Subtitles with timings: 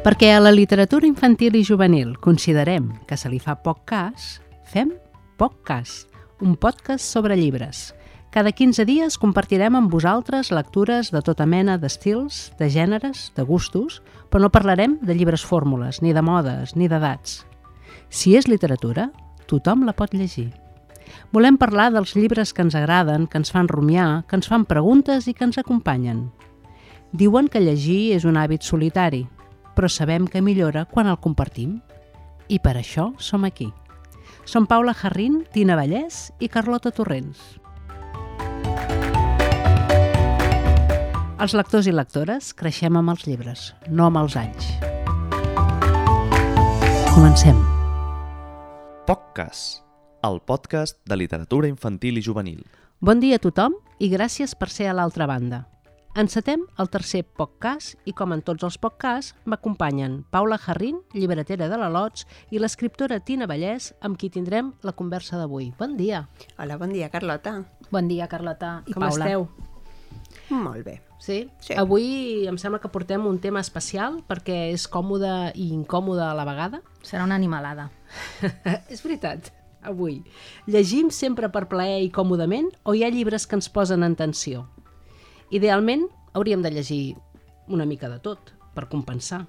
[0.00, 4.94] Perquè a la literatura infantil i juvenil considerem que se li fa poc cas, fem
[5.36, 6.06] poc cas,
[6.40, 7.90] un podcast sobre llibres.
[8.32, 13.98] Cada 15 dies compartirem amb vosaltres lectures de tota mena d'estils, de gèneres, de gustos,
[14.32, 17.42] però no parlarem de llibres fórmules, ni de modes, ni d'edats.
[18.08, 19.10] Si és literatura,
[19.52, 20.48] tothom la pot llegir.
[21.28, 25.28] Volem parlar dels llibres que ens agraden, que ens fan rumiar, que ens fan preguntes
[25.28, 26.30] i que ens acompanyen.
[27.12, 29.26] Diuen que llegir és un hàbit solitari,
[29.80, 31.78] però sabem que millora quan el compartim.
[32.52, 33.70] I per això som aquí.
[34.44, 37.40] Som Paula Jarrín, Tina Vallès i Carlota Torrents.
[41.40, 44.68] Els lectors i lectores creixem amb els llibres, no amb els anys.
[47.14, 47.64] Comencem.
[49.08, 49.80] POCCAS,
[50.28, 52.66] el podcast de literatura infantil i juvenil.
[53.00, 55.64] Bon dia a tothom i gràcies per ser a l'altra banda.
[56.18, 61.76] Encetem el tercer podcast i, com en tots els podcasts, m'acompanyen Paula Jarrín, llibretera de
[61.78, 65.68] la Lots, i l'escriptora Tina Vallès, amb qui tindrem la conversa d'avui.
[65.78, 66.24] Bon dia.
[66.58, 67.60] Hola, bon dia, Carlota.
[67.94, 69.28] Bon dia, Carlota i Com Paula.
[69.28, 69.46] esteu?
[70.50, 70.96] Molt bé.
[71.22, 71.44] Sí?
[71.62, 71.78] Sí.
[71.78, 76.48] Avui em sembla que portem un tema especial perquè és còmode i incòmode a la
[76.48, 76.82] vegada.
[77.06, 77.86] Serà una animalada.
[78.90, 79.52] és veritat,
[79.86, 80.24] avui.
[80.66, 84.66] Llegim sempre per plaer i còmodament o hi ha llibres que ens posen en tensió?
[85.50, 87.16] Idealment, hauríem de llegir
[87.66, 89.46] una mica de tot, per compensar.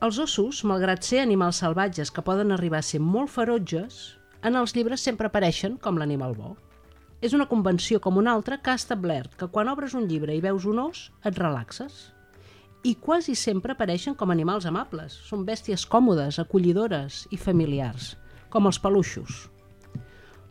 [0.00, 4.72] Els ossos, malgrat ser animals salvatges que poden arribar a ser molt ferotges, en els
[4.76, 6.54] llibres sempre apareixen com l'animal bo.
[7.20, 10.40] És una convenció com una altra que ha establert que quan obres un llibre i
[10.40, 12.12] veus un os, et relaxes.
[12.86, 15.18] I quasi sempre apareixen com animals amables.
[15.28, 18.14] Són bèsties còmodes, acollidores i familiars,
[18.54, 19.48] com els peluixos.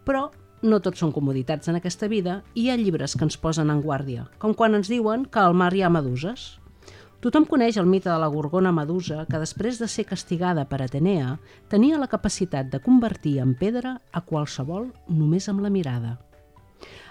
[0.04, 0.28] Però
[0.62, 3.82] no tot són comoditats en aquesta vida i hi ha llibres que ens posen en
[3.84, 6.58] guàrdia, com quan ens diuen que al mar hi ha meduses.
[7.22, 11.38] Tothom coneix el mite de la gorgona medusa que després de ser castigada per Atenea
[11.70, 16.18] tenia la capacitat de convertir en pedra a qualsevol només amb la mirada.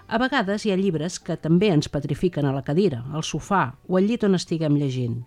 [0.06, 3.98] A vegades hi ha llibres que també ens petrifiquen a la cadira, al sofà o
[3.98, 5.24] al llit on estiguem llegint.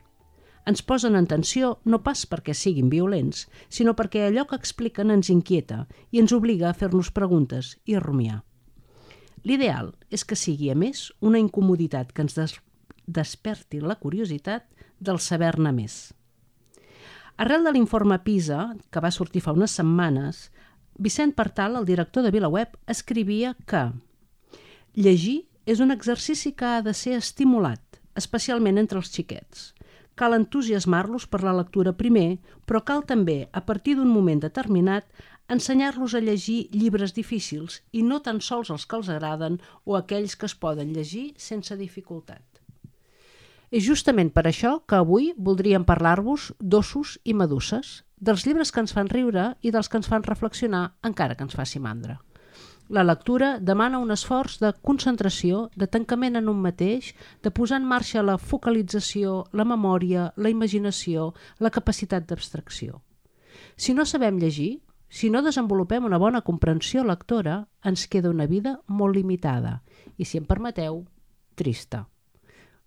[0.70, 5.32] Ens posen en tensió no pas perquè siguin violents, sinó perquè allò que expliquen ens
[5.34, 8.44] inquieta i ens obliga a fer-nos preguntes i a rumiar.
[9.42, 12.54] L'ideal és que sigui, a més, una incomoditat que ens des
[13.10, 14.68] desperti la curiositat
[15.00, 15.98] del saber-ne més.
[17.42, 20.50] Arrel de l'informe PISA, que va sortir fa unes setmanes,
[21.00, 23.88] Vicent Partal, el director de VilaWeb, escrivia que
[24.94, 29.72] llegir és un exercici que ha de ser estimulat, especialment entre els xiquets.
[30.20, 35.08] Cal entusiasmar-los per la lectura primer, però cal també, a partir d'un moment determinat,
[35.50, 40.36] ensenyar-los a llegir llibres difícils i no tan sols els que els agraden o aquells
[40.36, 42.44] que es poden llegir sense dificultat.
[43.72, 48.94] És justament per això que avui voldríem parlar-vos d'ossos i meduses, dels llibres que ens
[48.94, 52.20] fan riure i dels que ens fan reflexionar encara que ens faci mandra.
[52.90, 57.12] La lectura demana un esforç de concentració, de tancament en un mateix,
[57.46, 61.28] de posar en marxa la focalització, la memòria, la imaginació,
[61.62, 63.04] la capacitat d'abstracció.
[63.78, 64.80] Si no sabem llegir,
[65.10, 69.84] si no desenvolupem una bona comprensió lectora, ens queda una vida molt limitada
[70.18, 71.04] i, si em permeteu,
[71.54, 72.08] trista.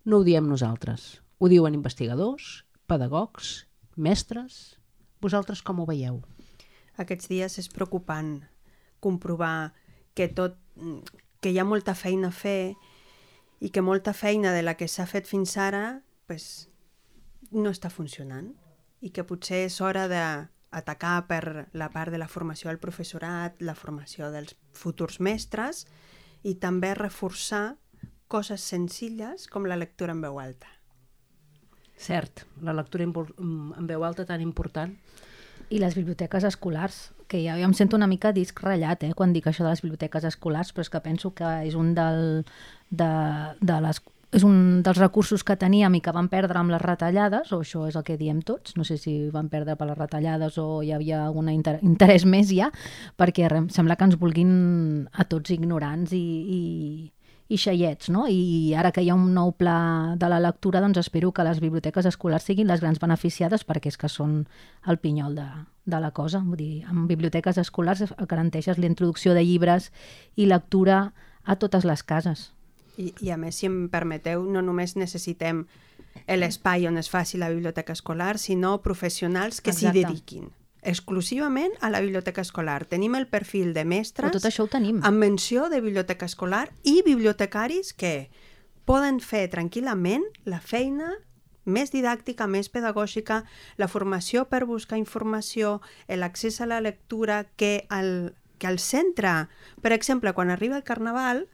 [0.03, 4.79] No ho diem nosaltres, ho diuen investigadors, pedagogs, mestres...
[5.23, 6.17] Vosaltres com ho veieu?
[6.99, 8.41] Aquests dies és preocupant
[8.99, 9.71] comprovar
[10.13, 10.57] que tot
[11.43, 12.75] que hi ha molta feina a fer
[13.63, 16.69] i que molta feina de la que s'ha fet fins ara pues,
[17.51, 18.53] no està funcionant
[19.03, 23.75] i que potser és hora d'atacar per la part de la formació del professorat, la
[23.75, 25.83] formació dels futurs mestres
[26.43, 27.75] i també reforçar
[28.27, 30.71] coses senzilles com la lectura en veu alta.
[31.99, 34.95] Cert, la lectura en veu alta tan important.
[35.69, 39.49] I les biblioteques escolars, que ja em sento una mica disc ratllat eh, quan dic
[39.49, 42.43] això de les biblioteques escolars, però és que penso que és un, del,
[42.93, 43.13] de,
[43.57, 44.01] de les,
[44.37, 47.87] és un dels recursos que teníem i que van perdre amb les retallades, o això
[47.89, 50.93] és el que diem tots, no sé si van perdre per les retallades o hi
[50.93, 52.69] havia algun inter interès més ja,
[53.17, 54.53] perquè sembla que ens vulguin
[55.13, 56.23] a tots ignorants i,
[56.57, 56.61] i,
[57.53, 58.25] i xaiets, no?
[58.27, 61.59] I ara que hi ha un nou pla de la lectura, doncs espero que les
[61.61, 64.39] biblioteques escolars siguin les grans beneficiades perquè és que són
[64.89, 65.45] el pinyol de,
[65.85, 66.41] de la cosa.
[66.41, 69.91] Vull dir, amb biblioteques escolars garanteixes la introducció de llibres
[70.35, 71.05] i lectura
[71.43, 72.49] a totes les cases.
[72.97, 75.65] I, I a més, si em permeteu, no només necessitem
[76.29, 80.49] l'espai on es faci la biblioteca escolar, sinó professionals que s'hi dediquin
[80.85, 82.85] exclusivament a la biblioteca escolar.
[82.85, 85.01] Tenim el perfil de mestres Però tot això ho tenim.
[85.03, 88.29] amb menció de biblioteca escolar i bibliotecaris que
[88.85, 91.13] poden fer tranquil·lament la feina
[91.65, 93.43] més didàctica, més pedagògica,
[93.77, 99.47] la formació per buscar informació, l'accés a la lectura, que el, que el centre,
[99.81, 101.47] per exemple, quan arriba el carnaval,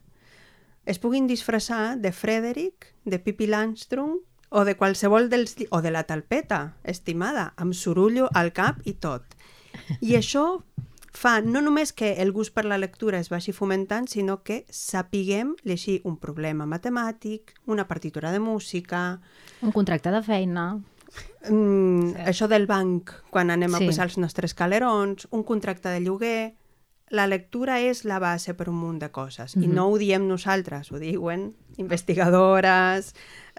[0.85, 4.17] es puguin disfressar de Frederick, de Pippi Landström
[4.49, 5.55] o de qualsevol dels...
[5.69, 9.23] o de la talpeta, estimada, amb sorullo al cap i tot.
[10.01, 10.63] I això
[11.13, 15.55] fa no només que el gust per la lectura es vagi fomentant, sinó que sapiguem
[15.63, 19.19] llegir un problema matemàtic, una partitura de música...
[19.61, 20.79] Un contracte de feina.
[21.49, 23.87] Mm, això del banc, quan anem a Sí.
[23.89, 26.55] posar els nostres calerons, un contracte de lloguer...
[27.09, 29.55] La lectura és la base per un munt de coses.
[29.57, 33.13] I no ho diem nosaltres, ho diuen investigadores,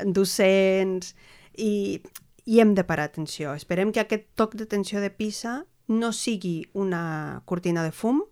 [0.05, 1.15] docents...
[1.61, 2.01] I,
[2.47, 3.53] i hem de parar atenció.
[3.59, 8.23] Esperem que aquest toc d'atenció de PISA no sigui una cortina de fum,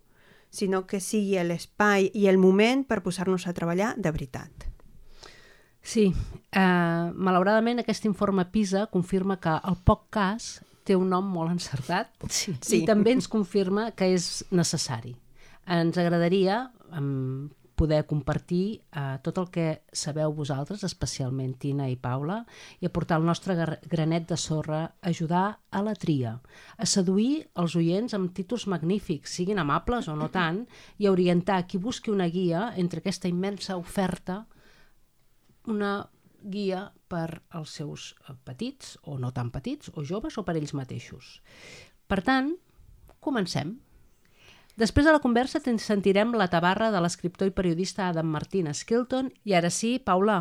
[0.50, 4.64] sinó que sigui l'espai i el moment per posar-nos a treballar de veritat.
[5.82, 6.08] Sí,
[6.52, 10.58] eh, malauradament aquest informe PISA confirma que el poc cas
[10.88, 12.56] té un nom molt encertat Sí.
[12.60, 12.80] Sí.
[12.82, 15.14] i també ens confirma que és necessari.
[15.68, 22.42] Ens agradaria um, poder compartir eh, tot el que sabeu vosaltres, especialment Tina i Paula,
[22.82, 23.54] i aportar el nostre
[23.86, 26.34] granet de sorra, ajudar a la tria,
[26.76, 30.64] a seduir els oients amb títols magnífics, siguin amables o no tant,
[30.98, 34.42] i a orientar qui busqui una guia entre aquesta immensa oferta
[35.68, 36.08] una
[36.42, 40.74] guia per als seus eh, petits, o no tan petits, o joves, o per ells
[40.74, 41.38] mateixos.
[42.08, 42.54] Per tant,
[43.20, 43.76] comencem.
[44.78, 49.32] Després de la conversa te'n sentirem la tabarra de l'escriptor i periodista Adam Martín Skilton
[49.42, 50.36] i ara sí, Paula,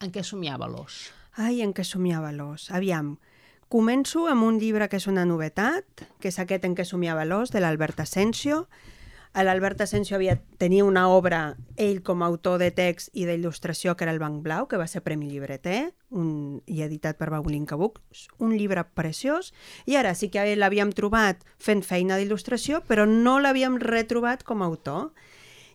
[0.00, 1.10] en què somiava l'os?
[1.36, 2.70] Ai, en què somiava l'os.
[2.72, 3.18] Aviam,
[3.68, 7.52] començo amb un llibre que és una novetat, que és aquest en què somiava l'os,
[7.52, 8.62] de l'Albert Asensio.
[9.34, 14.06] L'Albert Asensio havia, tenia una obra, ell com a autor de text i d'il·lustració, que
[14.06, 18.28] era el Banc Blau, que va ser Premi Llibreter, un, i editat per Baulinka Books,
[18.38, 19.50] un llibre preciós,
[19.90, 24.68] i ara sí que l'havíem trobat fent feina d'il·lustració, però no l'havíem retrobat com a
[24.70, 25.10] autor.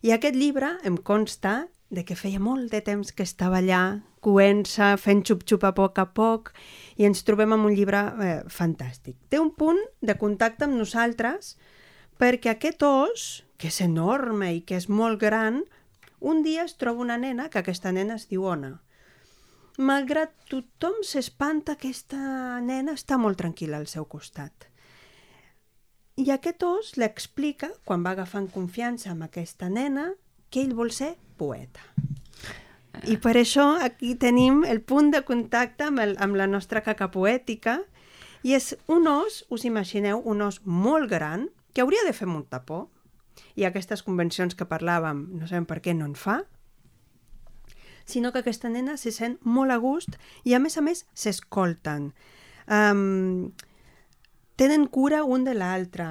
[0.07, 4.93] I aquest llibre em consta de que feia molt de temps que estava allà, coent-se,
[5.01, 6.53] fent xup-xup a poc a poc,
[6.95, 9.17] i ens trobem amb un llibre eh, fantàstic.
[9.27, 11.57] Té un punt de contacte amb nosaltres
[12.19, 13.27] perquè aquest os,
[13.59, 15.61] que és enorme i que és molt gran,
[16.19, 18.77] un dia es troba una nena, que aquesta nena es diu Ona.
[19.79, 24.67] Malgrat tothom s'espanta, aquesta nena està molt tranquil·la al seu costat.
[26.19, 30.09] I aquest os l'explica, quan va agafant confiança amb aquesta nena,
[30.51, 31.83] que ell vol ser poeta.
[33.07, 37.07] I per això aquí tenim el punt de contacte amb, el, amb la nostra caca
[37.13, 37.79] poètica
[38.43, 42.59] i és un os, us imagineu, un os molt gran que hauria de fer molta
[43.55, 46.41] i aquestes convencions que parlàvem no sabem per què no en fa
[48.09, 52.09] sinó que aquesta nena se sent molt a gust i a més a més s'escolten.
[52.65, 53.51] Um,
[54.57, 56.07] tenen cura un de l'altre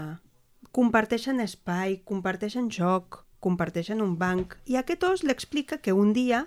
[0.71, 6.47] comparteixen espai, comparteixen joc comparteixen un banc i aquest os l'explica que un dia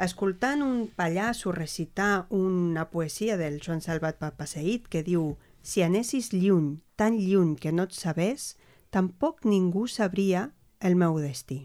[0.00, 6.78] escoltant un pallasso recitar una poesia del Joan Salvat Papaseït que diu «Si anessis lluny,
[6.96, 8.54] tan lluny que no et sabés,
[8.90, 10.50] tampoc ningú sabria
[10.80, 11.64] el meu destí».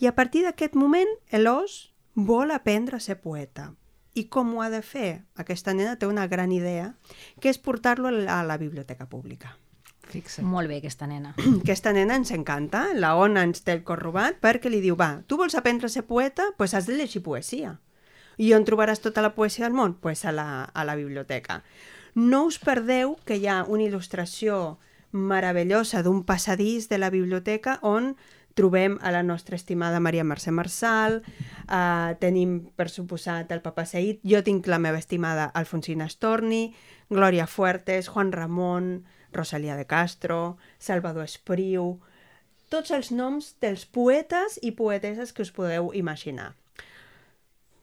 [0.00, 3.74] I a partir d'aquest moment, l'os vol aprendre a ser poeta.
[4.16, 5.26] I com ho ha de fer?
[5.36, 6.94] Aquesta nena té una gran idea,
[7.38, 9.58] que és portar-lo a la, biblioteca pública.
[10.10, 10.46] Fixa't.
[10.48, 11.34] Molt bé, aquesta nena.
[11.62, 15.20] Aquesta nena ens encanta, la Ona ens té el cor robat, perquè li diu, va,
[15.28, 16.48] tu vols aprendre a ser poeta?
[16.48, 17.76] Doncs pues has de llegir poesia.
[18.40, 19.94] I on trobaràs tota la poesia del món?
[19.94, 21.60] Doncs pues a, la, a la biblioteca.
[22.16, 24.80] No us perdeu que hi ha una il·lustració
[25.12, 28.14] meravellosa d'un passadís de la biblioteca on
[28.54, 31.20] trobem a la nostra estimada Maria Mercè Marçal,
[31.70, 36.74] uh, tenim, per suposat, el Papa Saïd, jo tinc la meva estimada Alfonsina Storni,
[37.08, 42.00] Glòria Fuertes, Juan Ramon, Rosalia de Castro, Salvador Espriu,
[42.70, 46.54] tots els noms dels poetes i poeteses que us podeu imaginar.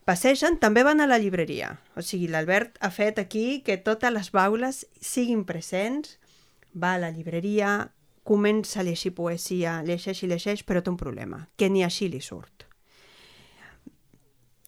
[0.07, 1.73] Passegen, també van a la llibreria.
[1.99, 6.15] O sigui, l'Albert ha fet aquí que totes les baules siguin presents,
[6.81, 7.91] va a la llibreria,
[8.27, 12.21] comença a llegir poesia, llegeix i llegeix, però té un problema, que ni així li
[12.21, 12.67] surt.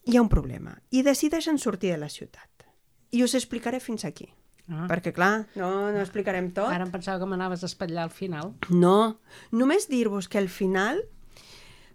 [0.08, 2.64] Hi ha un problema, i decideixen sortir de la ciutat.
[3.12, 4.30] I us explicaré fins aquí.
[4.70, 4.86] Ah.
[4.86, 6.70] Perquè, clar, no, no explicarem tot.
[6.70, 8.54] Ara em pensava que m'anaves a espatllar al final.
[8.70, 11.02] No, només dir-vos que al final,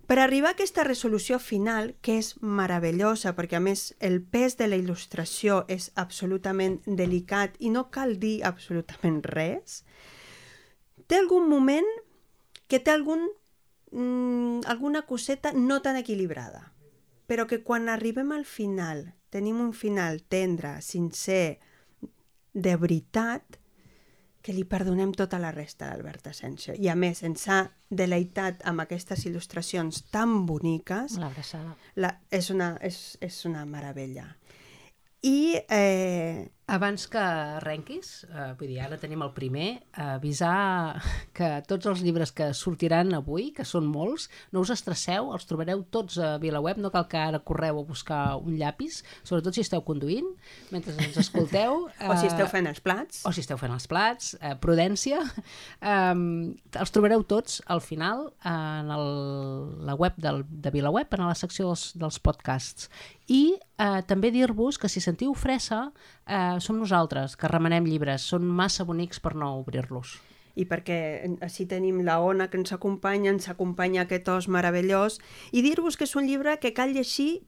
[0.06, 4.68] per arribar a aquesta resolució final, que és meravellosa, perquè a més el pes de
[4.70, 9.82] la il·lustració és absolutament delicat i no cal dir absolutament res,
[11.08, 11.90] té algun moment
[12.70, 13.28] que té algun,
[13.92, 16.72] mm, alguna coseta no tan equilibrada,
[17.26, 21.60] però que quan arribem al final tenim un final tendre, sincer,
[22.54, 23.60] de veritat,
[24.46, 26.76] que li perdonem tota la resta d'Albert Asensio.
[26.78, 31.74] I a més, ens ha deleitat amb aquestes il·lustracions tan boniques, L'abraçada.
[31.98, 34.28] la, és, una, és, és una meravella.
[35.26, 40.98] I eh, Abans que arrenquis, eh, vull dir, ara tenim el primer, avisar
[41.38, 45.84] que tots els llibres que sortiran avui, que són molts, no us estresseu, els trobareu
[45.94, 49.84] tots a VilaWeb, no cal que ara correu a buscar un llapis, sobretot si esteu
[49.86, 50.32] conduint,
[50.74, 51.86] mentre ens escolteu.
[52.10, 55.22] o si esteu eh, fent els plats, o si esteu fent els plats, eh, prudència,
[55.94, 59.06] um, els trobareu tots al final en el,
[59.86, 62.90] la web del, de VilaWeb, en la secció dels, dels podcasts.
[63.28, 65.92] I eh, també dir-vos que si sentiu fressa,
[66.28, 70.20] eh, som nosaltres, que remenem llibres, són massa bonics per no obrir-los.
[70.56, 75.20] i perquè així tenim la Ona que ens acompanya, ens acompanya aquest os meravellós,
[75.52, 77.44] i dir-vos que és un llibre que cal llegir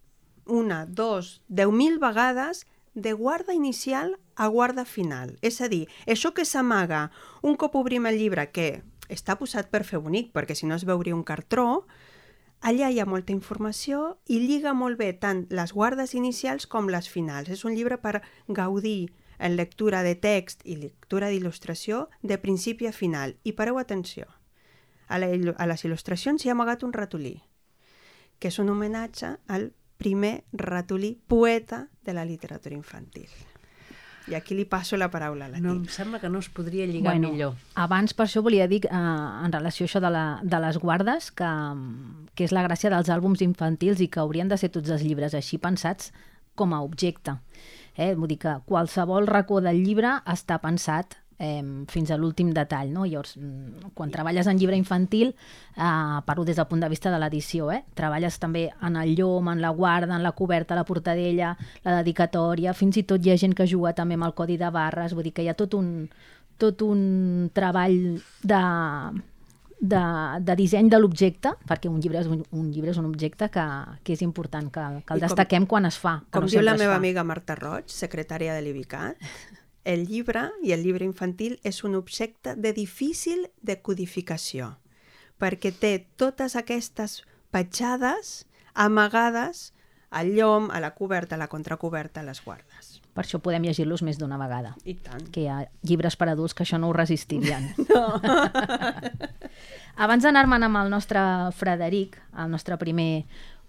[0.45, 2.65] una, dos, deu mil vegades
[2.95, 5.37] de guarda inicial a guarda final.
[5.41, 9.85] És a dir, això que s'amaga un cop obrim el llibre, que està posat per
[9.87, 11.85] fer bonic, perquè si no es veuria un cartró,
[12.61, 17.09] allà hi ha molta informació i lliga molt bé tant les guardes inicials com les
[17.09, 17.49] finals.
[17.49, 22.93] És un llibre per gaudir en lectura de text i lectura d'il·lustració de principi a
[22.93, 23.35] final.
[23.43, 24.25] I pareu atenció,
[25.07, 27.37] a, la, a les il·lustracions hi ha amagat un ratolí,
[28.39, 33.29] que és un homenatge al primer ratolí poeta de la literatura infantil.
[34.27, 36.85] I aquí li passo la paraula a la No, em sembla que no es podria
[36.85, 37.31] lligar bueno.
[37.31, 37.53] millor.
[37.75, 41.29] Abans, per això volia dir, eh, en relació a això de, la, de les guardes,
[41.31, 41.51] que,
[42.35, 45.37] que és la gràcia dels àlbums infantils i que haurien de ser tots els llibres
[45.37, 46.11] així pensats
[46.55, 47.37] com a objecte.
[47.95, 48.13] Eh?
[48.15, 52.91] Vull dir que qualsevol racó del llibre està pensat eh, fins a l'últim detall.
[52.93, 53.05] No?
[53.05, 55.35] Llavors, mm, quan treballes en llibre infantil,
[55.75, 57.83] eh, parlo des del punt de vista de l'edició, eh?
[57.93, 62.73] treballes també en el llom, en la guarda, en la coberta, la portadella, la dedicatòria,
[62.73, 65.23] fins i tot hi ha gent que juga també amb el codi de barres, vull
[65.23, 66.09] dir que hi ha tot un,
[66.57, 68.61] tot un treball de,
[69.79, 69.99] de,
[70.41, 73.65] de disseny de l'objecte, perquè un llibre és un, un llibre és un objecte que,
[74.03, 76.15] que és important, que, que el I com- destaquem quan es fa.
[76.33, 76.97] Com no diu la meva fa.
[76.97, 79.21] amiga Marta Roig, secretària de l'IBICAT,
[79.87, 84.73] el llibre i el llibre infantil és un objecte de difícil decodificació,
[85.39, 87.21] perquè té totes aquestes
[87.55, 88.43] petjades
[88.75, 89.71] amagades
[90.11, 92.97] al llom, a la coberta, a la contracoberta, a les guardes.
[93.15, 94.75] Per això podem llegir-los més d'una vegada.
[94.85, 95.23] I tant.
[95.33, 97.71] que hi ha llibres per adults que això no ho resistirien.
[97.87, 98.19] No.
[100.05, 101.19] Abans d'anar-me'n amb el nostre
[101.57, 103.25] Frederic, el nostre primer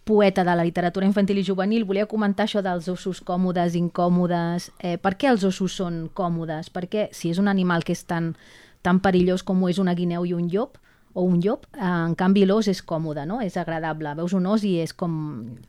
[0.08, 4.70] poeta de la literatura infantil i juvenil, volia comentar això dels ossos còmodes, incòmodes.
[4.80, 6.72] Eh, per què els ossos són còmodes?
[6.72, 8.32] Perquè si és un animal que és tan,
[8.80, 10.80] tan perillós com ho és una guineu i un llop,
[11.12, 13.42] o un llop, eh, en canvi l'os és còmode, no?
[13.44, 14.14] és agradable.
[14.16, 15.12] Veus un os i és com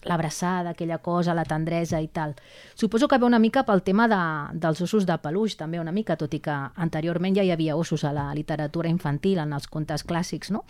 [0.08, 2.36] l'abraçada, aquella cosa, la tendresa i tal.
[2.76, 6.16] Suposo que ve una mica pel tema de, dels ossos de peluix, també una mica,
[6.16, 10.06] tot i que anteriorment ja hi havia ossos a la literatura infantil, en els contes
[10.06, 10.64] clàssics, no?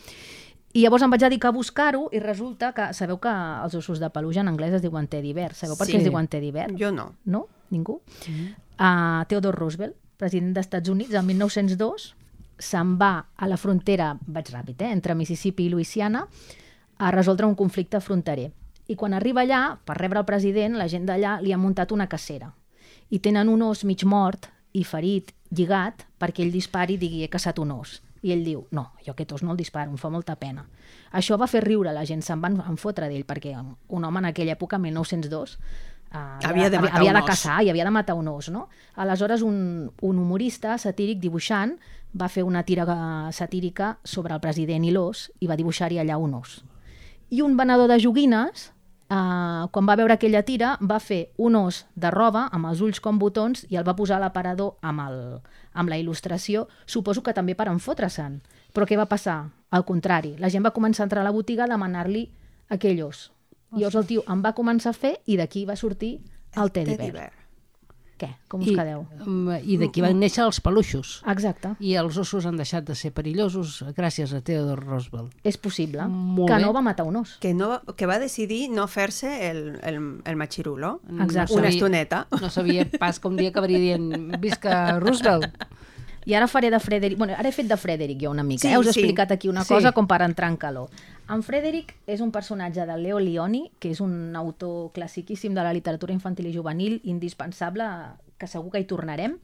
[0.79, 3.31] I llavors em vaig dedicar a buscar-ho i resulta que sabeu que
[3.65, 5.51] els ossos de peluix en anglès es diuen teddy bear.
[5.57, 5.91] Sabeu per Sí.
[5.91, 6.71] què es diuen teddy bear?
[6.79, 7.15] Jo no.
[7.25, 7.47] No?
[7.69, 8.01] Ningú?
[8.27, 8.55] Mm -hmm.
[8.79, 12.15] uh, Theodore Roosevelt, president dels Estats Units, el 1902,
[12.57, 16.27] se'n va a la frontera, vaig ràpid, eh, entre Mississippi i Louisiana,
[16.97, 18.51] a resoldre un conflicte fronterer.
[18.87, 22.07] I quan arriba allà, per rebre el president, la gent d'allà li ha muntat una
[22.07, 22.53] cacera.
[23.09, 27.29] I tenen un os mig mort i ferit, lligat, perquè ell dispari i digui he
[27.29, 28.01] caçat un os.
[28.21, 30.65] I ell diu, no, jo aquest os no el disparo, em fa molta pena.
[31.15, 34.57] Això va fer riure la gent, se'n van enfotre d'ell, perquè un home en aquella
[34.57, 35.55] època, 1902,
[36.11, 36.17] eh,
[36.49, 38.67] Havia de havia un de caçar i havia de matar un os, no?
[38.95, 41.77] Aleshores, un, un humorista satíric dibuixant
[42.19, 46.17] va fer una tira eh, satírica sobre el president i l'os i va dibuixar-hi allà
[46.17, 46.63] un os.
[47.29, 48.71] I un venedor de joguines,
[49.09, 53.01] eh, quan va veure aquella tira, va fer un os de roba amb els ulls
[53.03, 55.19] com botons i el va posar a l'aparador amb, el,
[55.73, 58.39] amb la il·lustració, suposo que també per enfotre-se'n.
[58.73, 59.41] Però què va passar?
[59.69, 62.27] Al contrari, la gent va començar a entrar a la botiga a demanar-li
[62.69, 63.29] aquell os.
[63.75, 66.15] I llavors el tio em va començar a fer i d'aquí va sortir
[66.57, 67.38] el teddy bear.
[68.19, 68.27] Què?
[68.51, 69.05] Com us I, quedeu?
[69.25, 71.21] mm, I d'aquí van néixer els peluixos.
[71.31, 71.71] Exacte.
[71.79, 75.31] I els ossos han deixat de ser perillosos gràcies a Theodore Roosevelt.
[75.47, 76.61] És possible Molt que bé.
[76.65, 77.37] no va matar un os.
[77.39, 80.99] Que, no, que va decidir no fer-se el, el, el machirulo.
[81.21, 81.53] Exacte.
[81.55, 82.25] Una estoneta.
[82.41, 85.53] No sabia pas que un dia acabaria dient visca Roosevelt.
[86.29, 87.17] I ara faré de Frederic...
[87.17, 88.61] Bueno, ara he fet de Frederic jo una mica.
[88.61, 88.77] Sí, eh?
[88.77, 88.99] Us he sí.
[88.99, 89.73] explicat aquí una Sí.
[89.73, 90.89] cosa com per entrar en calor.
[91.29, 95.73] En Frederic és un personatge de Leo Lioni, que és un autor classiquíssim de la
[95.77, 97.85] literatura infantil i juvenil, indispensable,
[98.41, 99.35] que segur que hi tornarem,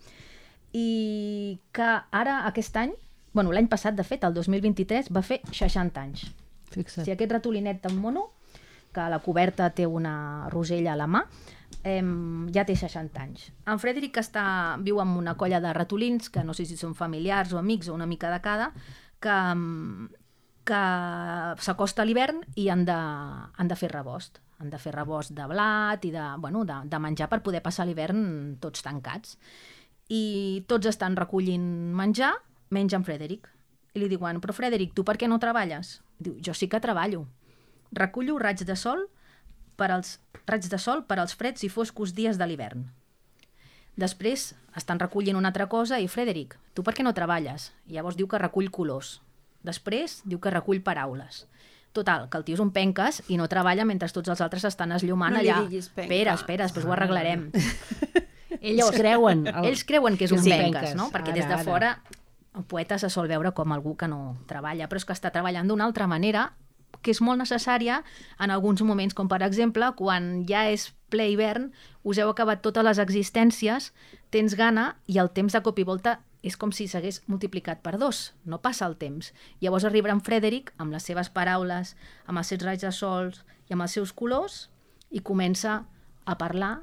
[0.73, 2.95] i que ara, aquest any,
[3.37, 6.25] bueno, l'any passat, de fet, el 2023, va fer 60 anys.
[6.73, 7.05] Fixa't.
[7.05, 8.31] Si aquest ratolinet tan mono,
[8.95, 11.25] que a la coberta té una rosella a la mà,
[11.83, 13.49] em, ja té 60 anys.
[13.67, 14.45] En Frederic està,
[14.81, 17.93] viu amb una colla de ratolins, que no sé si són familiars o amics o
[17.93, 18.71] una mica de cada,
[19.21, 19.35] que,
[20.67, 20.81] que
[21.61, 24.41] s'acosta l'hivern i han de, han de fer rebost.
[24.59, 27.85] Han de fer rebost de blat i de, bueno, de, de menjar per poder passar
[27.87, 29.37] l'hivern tots tancats.
[30.09, 32.33] I tots estan recollint menjar,
[32.75, 33.49] menys en Frederic.
[33.95, 35.99] I li diuen, però Frederic, tu per què no treballes?
[36.19, 37.25] Diu, jo sí que treballo.
[37.95, 39.05] Recullo raigs de sol
[39.75, 42.87] per als raigs de sol per als freds i foscos dies de l'hivern.
[43.95, 47.71] Després estan recollint una altra cosa i Frederic, tu per què no treballes?
[47.87, 49.21] I llavors diu que recull colors.
[49.65, 51.45] Després diu que recull paraules.
[51.95, 54.91] Total, que el tio és un penques i no treballa mentre tots els altres estan
[54.91, 55.61] esllomant No allà.
[55.79, 57.49] Espera, espera, després ho arreglarem.
[58.61, 59.45] Ells creuen.
[59.47, 59.65] El...
[59.71, 60.95] Ells creuen que és un Sí, penques, penques.
[60.99, 61.09] no?
[61.13, 61.63] Perquè Ara, des de ara.
[61.63, 61.89] fora
[62.55, 65.67] el poeta se sol veure com algú que no treballa, però és que està treballant
[65.67, 66.53] d'una altra manera
[67.03, 67.99] que és molt necessària
[68.39, 71.67] en alguns moments, com per exemple quan ja és ple hivern,
[72.03, 73.91] us heu acabat totes les existències,
[74.33, 77.95] tens gana i el temps de cop i volta és com si s'hagués multiplicat per
[77.97, 79.31] dos, no passa el temps.
[79.63, 81.95] Llavors arribarà en Frederic amb les seves paraules,
[82.29, 84.67] amb els seus raigs de sols i amb els seus colors
[85.09, 85.79] i comença
[86.25, 86.75] a parlar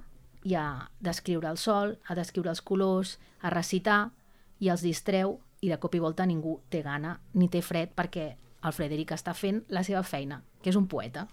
[0.42, 0.66] i a
[0.98, 4.10] descriure el sol, a descriure els colors, a recitar
[4.58, 8.32] i els distreu i de cop i volta ningú té gana ni té fred perquè
[8.62, 11.26] el Frederic està fent la seva feina, que és un poeta.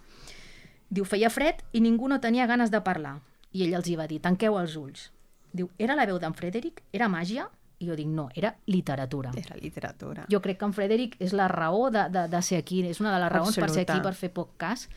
[0.89, 3.19] Diu, feia fred i ningú no tenia ganes de parlar.
[3.53, 5.09] I ell els hi va dir, tanqueu els ulls.
[5.53, 6.81] Diu, era la veu d'en Frederic?
[6.93, 7.47] Era màgia?
[7.79, 9.31] I jo dic, no, era literatura.
[9.39, 10.25] Era literatura.
[10.31, 13.13] Jo crec que en Frederic és la raó de, de, de ser aquí, és una
[13.15, 13.93] de les raons per ser Absoluta.
[13.93, 14.91] aquí, per fer podcast.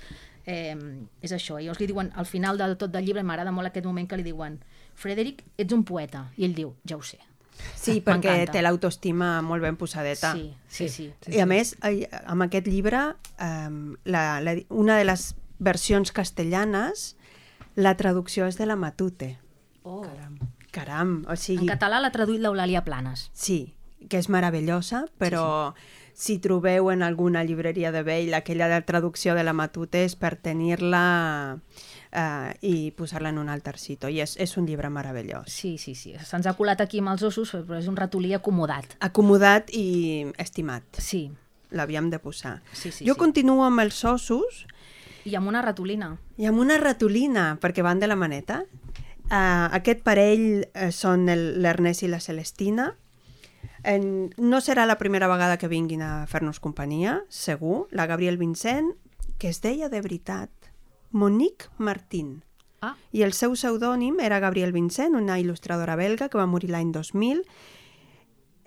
[0.44, 0.74] Eh,
[1.22, 3.86] és això, i llavors li diuen, al final de tot del llibre, m'agrada molt aquest
[3.86, 4.58] moment que li diuen
[4.98, 6.26] Frederic, ets un poeta.
[6.36, 7.20] I ell diu, ja ho sé.
[7.78, 10.32] Sí, perquè té l'autoestima molt ben posadeta.
[10.34, 11.06] Sí, sí, sí.
[11.30, 13.04] I a més, amb aquest llibre,
[13.38, 15.28] la, la, una de les
[15.62, 17.12] versions castellanes,
[17.76, 19.36] la traducció és de la Matute.
[19.82, 20.02] Oh.
[20.02, 20.38] Caram,
[21.26, 21.66] o En sigui...
[21.68, 23.30] català l'ha traduït l'Eulàlia Planes.
[23.32, 23.74] Sí,
[24.08, 25.82] que és meravellosa, però sí,
[26.14, 26.22] sí.
[26.34, 30.34] si trobeu en alguna llibreria de vell aquella de traducció de la Matute és per
[30.36, 31.58] tenir-la
[32.12, 34.08] eh, i posar-la en un altre sitio.
[34.08, 35.52] I és, és un llibre meravellós.
[35.52, 36.14] Sí, sí, sí.
[36.24, 38.96] Se'ns ha colat aquí amb els ossos, però és un ratolí acomodat.
[39.00, 40.84] Acomodat i estimat.
[40.98, 41.30] Sí,
[41.72, 42.58] L'havíem de posar.
[42.76, 43.18] Sí, sí, jo sí.
[43.18, 44.66] continuo amb els ossos
[45.24, 46.18] i amb una ratolina.
[46.36, 48.64] i amb una ratolina, perquè van de la maneta.
[49.32, 52.90] Uh, aquest parell uh, són el- l'Ernest i la Celestina.
[53.82, 57.86] En, no serà la primera vegada que vinguin a fer-nos companyia, segur.
[57.90, 58.92] La Gabriel Vincent,
[59.38, 60.50] que es deia de veritat
[61.10, 62.42] Monique Martín.
[62.82, 66.92] Ah, I el seu pseudònim era Gabriel Vincent, una il·lustradora belga que va morir l'any
[66.92, 67.42] 2000.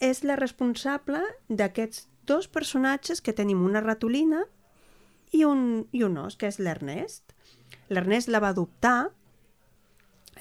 [0.01, 4.41] És la responsable d'aquests dos personatges que tenim una ratolina
[5.31, 7.35] i un, i un os, que és l'Ernest.
[7.89, 9.11] L'Ernest la va adoptar,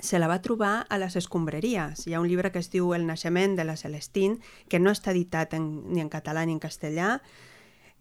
[0.04, 2.06] se la va trobar a les escombraries.
[2.06, 4.38] Hi ha un llibre que es diu El naixement de la Celestín,
[4.68, 7.18] que no està editat en, ni en català ni en castellà,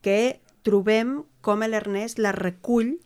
[0.04, 2.98] que trobem com l'Ernest la recull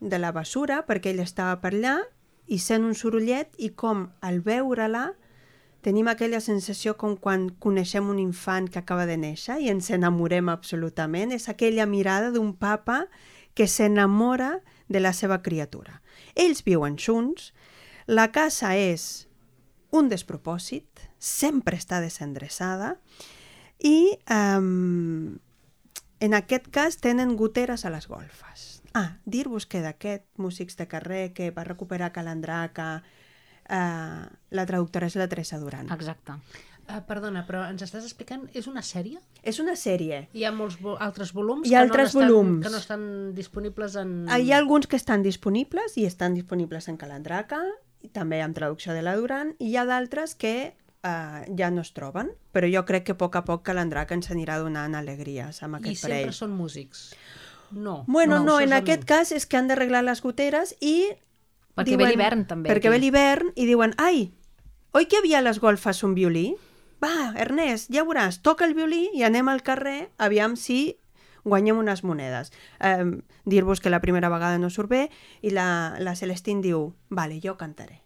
[0.00, 1.98] de la basura perquè ell estava per allà
[2.46, 5.10] i sent un sorollet i com al veure-la
[5.86, 10.48] tenim aquella sensació com quan coneixem un infant que acaba de néixer i ens enamorem
[10.50, 11.30] absolutament.
[11.30, 13.04] És aquella mirada d'un papa
[13.54, 14.56] que s'enamora
[14.88, 16.00] de la seva criatura.
[16.34, 17.52] Ells viuen junts,
[18.06, 19.26] la casa és
[19.90, 22.96] un despropòsit, sempre està desendreçada
[23.82, 25.36] i um,
[26.20, 28.80] en aquest cas tenen goteres a les golfes.
[28.96, 33.02] Ah, dir-vos que d'aquest Músics de carrer que va recuperar Calandraca,
[33.68, 35.90] eh, la traductora és la Teresa Duran.
[35.92, 36.38] exacte.
[36.86, 39.18] Uh, perdona, però ens estàs explicant, és una sèrie?
[39.42, 40.28] És una sèrie.
[40.38, 42.60] Hi ha molts vo altres volums, Hi ha que, altres no estan, volums.
[42.62, 44.12] que no estan disponibles en...
[44.30, 47.58] Hi ha alguns que estan disponibles i estan disponibles en Calandraca,
[48.12, 50.54] també amb traducció de la Duran, i hi ha d'altres que
[51.06, 54.30] eh, ja no es troben, però jo crec que a poc a poc Calandraca ens
[54.30, 56.32] anirà donant alegries amb I aquest sempre parell.
[56.34, 57.10] són músics.
[57.70, 58.04] No.
[58.06, 61.08] Bueno, no, això en aquest cas és que han d'arreglar les goteres i...
[61.76, 62.94] Perquè ve l'hivern, també, Perquè aquí.
[62.94, 64.30] ve l'hivern i diuen, ai,
[64.96, 66.54] oi que havia a les golfes un violí?
[67.02, 70.96] Va, Ernest, ja veuràs, toca el violí i anem al carrer, aviam si
[71.46, 72.52] guanyem unes monedes.
[72.80, 75.02] Eh, Dir-vos que la primera vegada no surt bé
[75.40, 78.02] i la, la Celestín diu, vale, jo cantaré.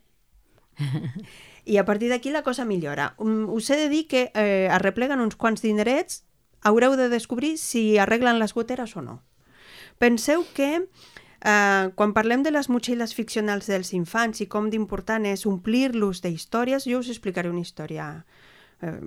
[1.64, 3.14] I a partir d'aquí la cosa millora.
[3.18, 6.24] Um, us he de dir que eh, arrepleguen uns quants dinerets,
[6.62, 9.20] haureu de descobrir si arreglen les goteres o no.
[10.00, 15.46] Penseu que eh, quan parlem de les motxilles ficcionals dels infants i com d'important és
[15.48, 18.24] omplir-los d'històries, jo us explicaré una història
[18.81, 19.00] eh,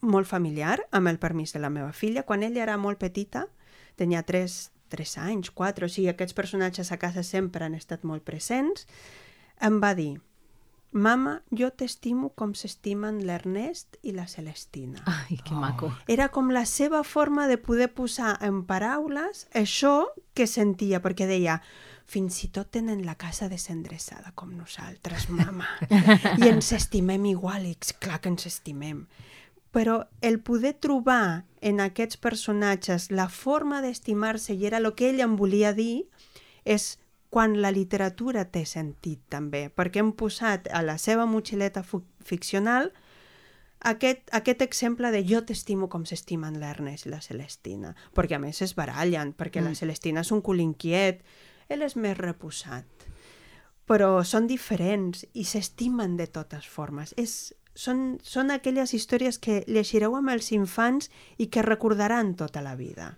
[0.00, 2.24] molt familiar, amb el permís de la meva filla.
[2.24, 3.46] Quan ella era molt petita,
[3.96, 4.56] tenia 3,
[4.92, 8.86] 3 anys, 4, o sigui, aquests personatges a casa sempre han estat molt presents,
[9.64, 10.16] em va dir,
[10.96, 15.02] Mama, jo t'estimo com s'estimen l'Ernest i la Celestina.
[15.04, 15.90] Ai, que maco.
[16.08, 21.58] Era com la seva forma de poder posar en paraules això que sentia, perquè deia
[22.08, 25.68] fins i tot tenen la casa desendreçada com nosaltres, mama.
[26.40, 29.04] I ens estimem igual, i clar que ens estimem.
[29.76, 35.20] Però el poder trobar en aquests personatges la forma d'estimar-se, i era el que ell
[35.20, 36.06] em volia dir,
[36.64, 36.94] és
[37.28, 41.82] quan la literatura té sentit també, perquè hem posat a la seva motxileta
[42.24, 42.92] ficcional
[43.80, 48.62] aquest, aquest exemple de jo t'estimo com s'estimen l'Ernest i la Celestina, perquè a més
[48.64, 49.68] es barallen, perquè mm.
[49.68, 51.20] la Celestina és un cul inquiet,
[51.68, 53.06] ell és més reposat,
[53.86, 57.12] però són diferents i s'estimen de totes formes.
[57.20, 62.74] És, són, són aquelles històries que llegireu amb els infants i que recordaran tota la
[62.74, 63.14] vida.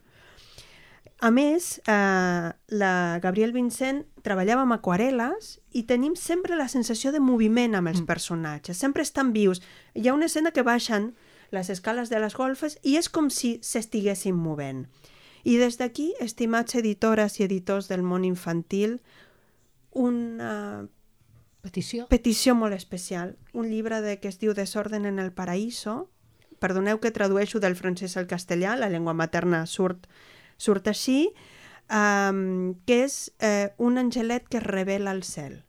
[1.20, 7.18] A més, eh, la Gabriel Vincent treballava amb aquarel·les i tenim sempre la sensació de
[7.18, 8.06] moviment amb els mm.
[8.06, 9.62] personatges, sempre estan vius.
[9.94, 11.14] Hi ha una escena que baixen
[11.50, 14.86] les escales de les golfes i és com si s'estiguessin movent.
[15.42, 19.00] I des d'aquí, estimats editores i editors del món infantil,
[19.90, 20.86] una
[21.62, 23.36] petició, petició molt especial.
[23.52, 26.10] Un llibre de, que es diu Desorden en el Paraíso.
[26.58, 30.08] Perdoneu que tradueixo del francès al castellà, la llengua materna surt
[30.58, 31.30] Surt així,
[31.88, 35.62] um, que és eh, un angelet que es revela al cel.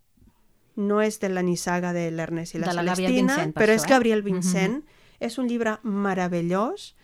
[0.75, 3.83] No és de la nissaga de l'Ernest i la, la Celestina, Vincent, per però això,
[3.83, 4.31] és Gabriel mhm.
[4.33, 4.73] Vincent.
[4.73, 5.27] Mm -hmm.
[5.27, 6.95] És un llibre meravellós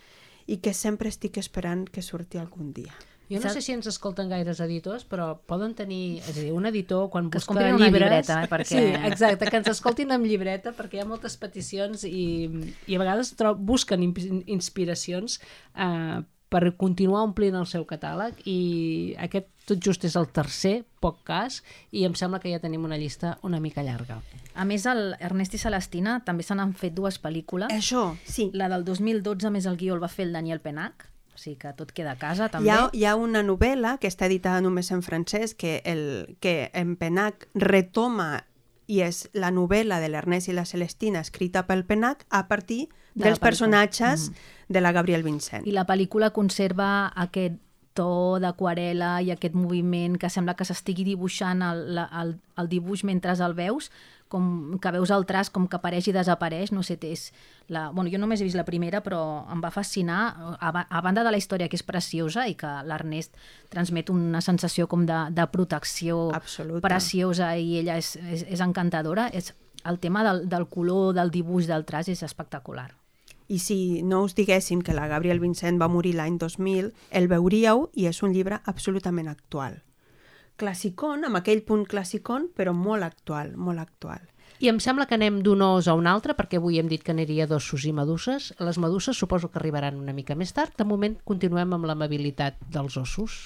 [0.47, 2.93] i que sempre estic esperant que surti algun dia.
[3.29, 6.19] Jo no sé si ens escolten gaires editors, però poden tenir...
[6.21, 7.79] És a dir, un editor, quan que busca llibres...
[7.79, 8.75] una llibreta, eh, perquè...
[8.75, 12.25] Sí, exacte, que ens escoltin amb llibreta, perquè hi ha moltes peticions i,
[12.85, 13.33] i a vegades
[13.65, 15.39] busquen inspiracions
[15.73, 16.21] eh,
[16.55, 18.59] per continuar omplint el seu catàleg i
[19.19, 21.59] aquest tot just és el tercer poc cas
[21.89, 24.19] i em sembla que ja tenim una llista una mica llarga.
[24.53, 27.73] A més, el Ernest i Celestina també se n'han fet dues pel·lícules.
[27.73, 28.51] Això, sí.
[28.53, 31.73] La del 2012, més el guió el va fer el Daniel Penac, o sigui que
[31.77, 32.69] tot queda a casa també.
[32.69, 36.71] Hi ha, hi ha una novel·la que està editada només en francès que, el, que
[36.73, 38.45] en Penac retoma
[38.87, 43.25] i és la novel·la de l'Ernest i la Celestina escrita pel Penac a partir de
[43.25, 45.61] dels personatges mm de la Gabriel Vincent.
[45.69, 47.59] I la pel·lícula conserva aquest
[47.95, 53.35] to d'aquarela i aquest moviment que sembla que s'estigui dibuixant el, el, el dibuix mentre
[53.45, 53.91] el veus,
[54.29, 57.27] com que veus el traç com que apareix i desapareix, no sé, és
[57.69, 57.89] la...
[57.91, 60.21] Bueno, jo només he vist la primera, però em va fascinar,
[60.59, 63.37] a, a banda de la història que és preciosa i que l'Ernest
[63.73, 66.83] transmet una sensació com de, de protecció Absoluta.
[66.87, 69.53] preciosa i ella és, és, és encantadora, és,
[69.85, 72.89] el tema del, del color, del dibuix, del traç és espectacular.
[73.47, 77.85] I si no us diguéssim que la Gabriel Vincent va morir l'any 2000, el veuríeu
[77.93, 79.83] i és un llibre absolutament actual.
[80.55, 84.23] Classicon, amb aquell punt classicon, però molt actual, molt actual.
[84.63, 87.11] I em sembla que anem d'un os a un altre, perquè avui hem dit que
[87.11, 88.53] aniria d'ossos i meduses.
[88.63, 90.71] Les meduses suposo que arribaran una mica més tard.
[90.79, 93.39] De moment continuem amb l'amabilitat dels ossos.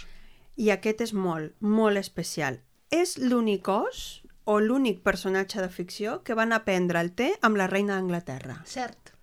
[0.60, 2.60] I aquest és molt, molt especial.
[2.93, 7.67] És l'únic os o l'únic personatge de ficció que van aprendre el té amb la
[7.69, 8.62] reina d'Anglaterra.
[8.65, 9.15] Cert.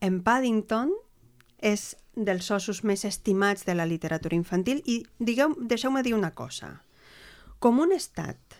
[0.00, 0.92] En Paddington
[1.60, 6.80] és dels ossos més estimats de la literatura infantil i digueu, deixeu-me dir una cosa.
[7.58, 8.56] Com un estat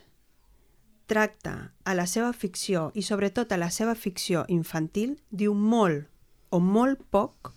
[1.10, 6.06] tracta a la seva ficció i sobretot a la seva ficció infantil, diu molt
[6.50, 7.52] o molt poc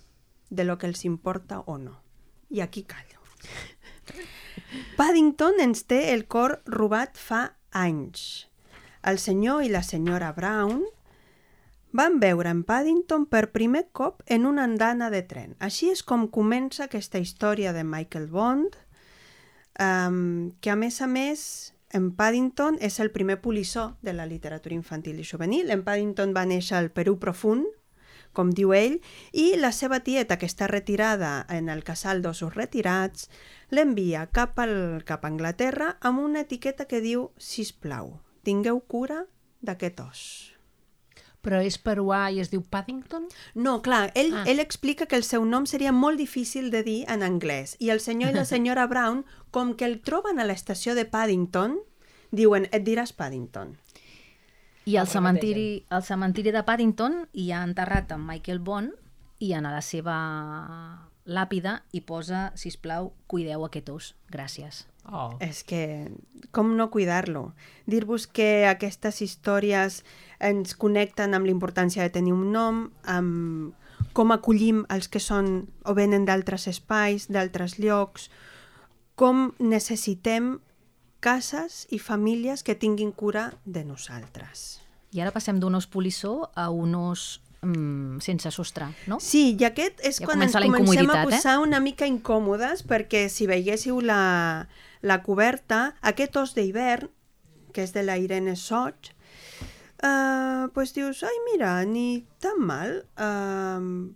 [0.49, 1.99] de lo que els importa o no.
[2.49, 3.21] I aquí callo.
[4.97, 8.47] Paddington ens té el cor robat fa anys.
[9.03, 10.83] El senyor i la senyora Brown
[11.93, 15.53] van veure en Paddington per primer cop en una andana de tren.
[15.61, 18.75] Així és com comença aquesta història de Michael Bond,
[19.79, 21.45] um, que a més a més
[21.93, 25.69] en Paddington és el primer polissó de la literatura infantil i juvenil.
[25.69, 27.69] En Paddington va néixer al Perú profund,
[28.33, 28.97] com diu ell,
[29.31, 33.29] i la seva tieta, que està retirada en el casal d'ossos retirats,
[33.69, 39.27] l'envia cap, al, cap a Anglaterra amb una etiqueta que diu «Sisplau, tingueu cura
[39.61, 40.52] d'aquest os».
[41.43, 43.27] Però és peruà i es diu Paddington?
[43.59, 44.43] No, clar, ell, ah.
[44.47, 47.75] ell explica que el seu nom seria molt difícil de dir en anglès.
[47.83, 51.81] I el senyor i la senyora Brown, com que el troben a l'estació de Paddington,
[52.31, 53.75] diuen, et diràs Paddington.
[54.85, 58.95] I al cementiri, al cementiri de Paddington hi ha enterrat en Michael Bond
[59.43, 60.15] i en la seva
[61.23, 64.11] làpida hi posa, si plau, cuideu aquest os.
[64.31, 64.83] Gràcies.
[65.11, 65.35] Oh.
[65.43, 66.09] És que,
[66.55, 67.51] com no cuidar-lo?
[67.85, 70.01] Dir-vos que aquestes històries
[70.39, 73.75] ens connecten amb l'importància de tenir un nom, amb
[74.13, 78.29] com acollim els que són o venen d'altres espais, d'altres llocs,
[79.15, 80.57] com necessitem
[81.23, 84.81] cases i famílies que tinguin cura de nosaltres.
[85.13, 89.19] I ara passem d'un os polissó a un os mm, sense sostre, no?
[89.23, 91.25] Sí, i aquest és Ja quan ens comencem a eh?
[91.29, 94.67] posar una mica incòmodes, perquè si veiéssiu la,
[95.01, 97.09] la coberta, aquest os d'hivern,
[97.73, 99.13] que és de la Irene Soig,
[100.03, 102.99] eh, pues dius, ai, mira, ni tan mal.
[103.17, 104.13] Eh,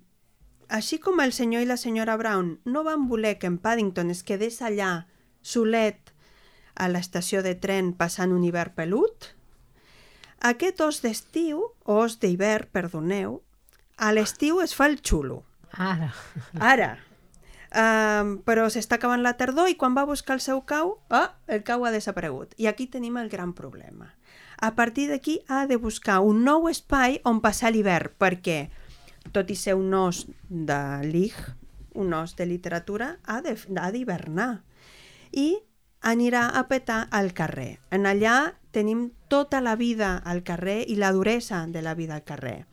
[0.68, 4.24] així com el senyor i la senyora Brown no van voler que en Paddington es
[4.28, 5.08] quedés allà,
[5.42, 6.12] solet,
[6.78, 9.32] a l'estació de tren passant un hivern pelut,
[10.41, 13.41] aquest os d'estiu, os d'hivern, perdoneu,
[13.97, 15.43] a l'estiu es fa el xulo.
[15.73, 16.13] Ara.
[16.60, 16.97] Ara.
[17.67, 21.63] Um, però s'està acabant la tardor i quan va buscar el seu cau, ah, el
[21.67, 22.54] cau ha desaparegut.
[22.58, 24.13] I aquí tenim el gran problema.
[24.58, 28.69] A partir d'aquí ha de buscar un nou espai on passar l'hivern, perquè,
[29.34, 31.36] tot i ser un os de lig,
[31.93, 34.63] un os de literatura, ha de- ha d'hivernar.
[35.32, 35.60] I
[36.02, 37.80] anirà a petar al carrer.
[37.91, 42.24] En allà tenim tota la vida al carrer i la duresa de la vida al
[42.24, 42.66] carrer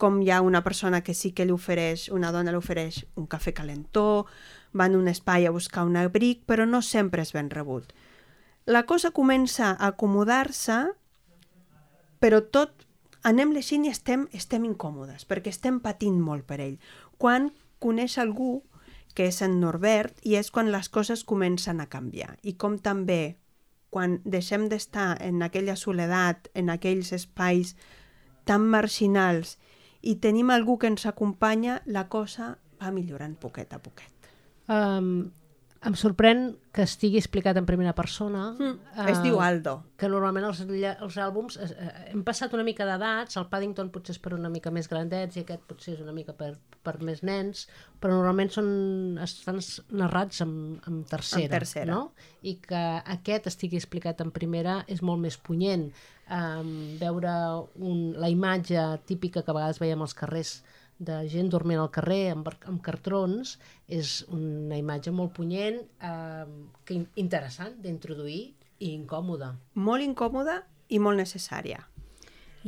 [0.00, 3.26] com hi ha una persona que sí que li ofereix, una dona li ofereix un
[3.28, 4.24] cafè calentó,
[4.72, 7.92] van a un espai a buscar un abric, però no sempre és ben rebut.
[8.64, 10.78] La cosa comença a acomodar-se,
[12.20, 12.86] però tot
[13.22, 16.78] anem llegint i estem, estem incòmodes, perquè estem patint molt per ell.
[17.20, 18.62] Quan coneix algú
[19.14, 22.38] que és en Norbert i és quan les coses comencen a canviar.
[22.40, 23.36] I com també
[23.90, 27.74] quan deixem d'estar en aquella soledat, en aquells espais
[28.46, 29.56] tan marginals
[30.00, 34.30] i tenim algú que ens acompanya, la cosa va millorant poquet a poquet.
[34.70, 35.30] Um,
[35.80, 36.42] em sorprèn
[36.76, 38.50] que estigui explicat en primera persona.
[38.52, 39.78] Mm, es diu Aldo.
[39.96, 41.56] Que normalment els, els àlbums...
[41.56, 44.90] Eh, eh, hem passat una mica d'edats, el Paddington potser és per una mica més
[44.92, 46.50] grandets i aquest potser és una mica per,
[46.84, 47.64] per més nens,
[48.00, 48.68] però normalment són,
[49.24, 49.62] estan
[50.02, 50.52] narrats en,
[50.84, 51.46] en tercera.
[51.48, 51.88] En tercera.
[51.94, 52.02] No?
[52.44, 52.84] I que
[53.16, 55.88] aquest estigui explicat en primera és molt més punyent.
[56.30, 57.32] Um, veure
[57.80, 60.60] un, la imatge típica que a vegades veiem als carrers
[61.00, 63.56] de gent dormint al carrer amb, amb cartrons
[63.88, 66.44] és una imatge molt punyent eh,
[66.84, 68.42] que in- interessant d'introduir
[68.80, 69.54] i incòmoda.
[69.74, 70.60] Molt incòmoda
[70.92, 71.86] i molt necessària.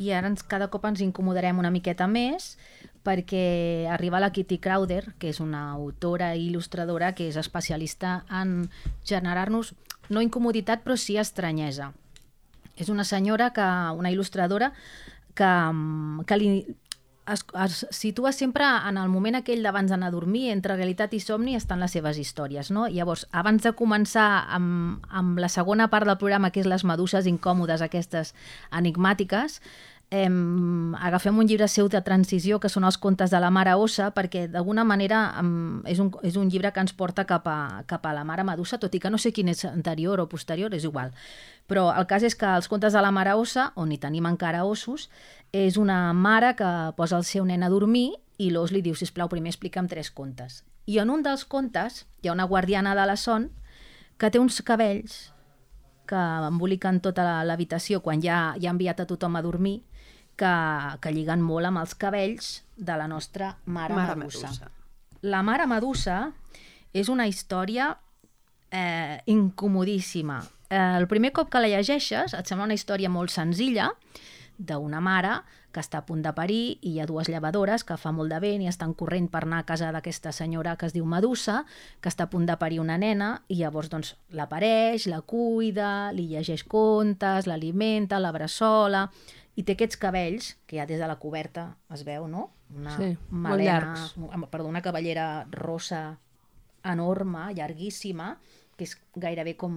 [0.01, 2.57] I ara ens, cada cop ens incomodarem una miqueta més
[3.05, 8.71] perquè arriba la Kitty Crowder, que és una autora i il·lustradora que és especialista en
[9.05, 9.75] generar-nos,
[10.09, 11.91] no incomoditat, però sí estranyesa.
[12.81, 13.67] És una senyora, que,
[13.99, 14.73] una il·lustradora,
[15.35, 15.51] que,
[16.29, 16.49] que li,
[17.27, 21.21] es, es situa sempre en el moment aquell d'abans d'anar a dormir, entre realitat i
[21.23, 22.89] somni estan les seves històries, no?
[22.91, 27.29] Llavors, abans de començar amb, amb la segona part del programa, que és les meduses
[27.31, 28.35] incòmodes, aquestes
[28.73, 29.61] enigmàtiques,
[30.13, 34.11] em, agafem un llibre seu de transició, que són els contes de la mare ossa,
[34.13, 38.05] perquè d'alguna manera em, és, un, és un llibre que ens porta cap a, cap
[38.05, 40.85] a la mare medusa, tot i que no sé quin és anterior o posterior, és
[40.85, 41.15] igual.
[41.65, 44.67] Però el cas és que els contes de la mare ossa, on hi tenim encara
[44.69, 45.09] ossos,
[45.49, 49.33] és una mare que posa el seu nen a dormir i l'os li diu, sisplau,
[49.33, 50.61] primer explica'm tres contes.
[50.85, 53.49] I en un dels contes hi ha una guardiana de la son
[54.21, 55.33] que té uns cabells
[56.05, 56.21] que
[56.51, 59.81] emboliquen tota l'habitació quan ja, ja ha enviat a tothom a dormir,
[60.43, 60.53] que,
[61.03, 64.51] que lliguen molt amb els cabells de la nostra mare, Mare Medusa.
[64.51, 64.73] Medusa.
[65.23, 66.19] La mare Medusa
[66.93, 67.93] és una història
[68.73, 70.43] eh, incomodíssima.
[70.69, 73.93] Eh, el primer cop que la llegeixes et sembla una història molt senzilla
[74.59, 75.41] d'una mare
[75.73, 78.39] que està a punt de parir i hi ha dues llevadores que fa molt de
[78.43, 81.63] vent i estan corrent per anar a casa d'aquesta senyora que es diu Medusa,
[82.03, 86.29] que està a punt de parir una nena i llavors doncs, l'apareix, la cuida, li
[86.35, 89.07] llegeix contes, l'alimenta, la bressola
[89.57, 92.51] i té aquests cabells, que ja des de la coberta es veu, no?
[92.73, 96.19] Una Sí, molt melena, perdó, una cavallera rossa
[96.85, 98.39] enorme, llarguíssima,
[98.77, 99.75] que és gairebé com,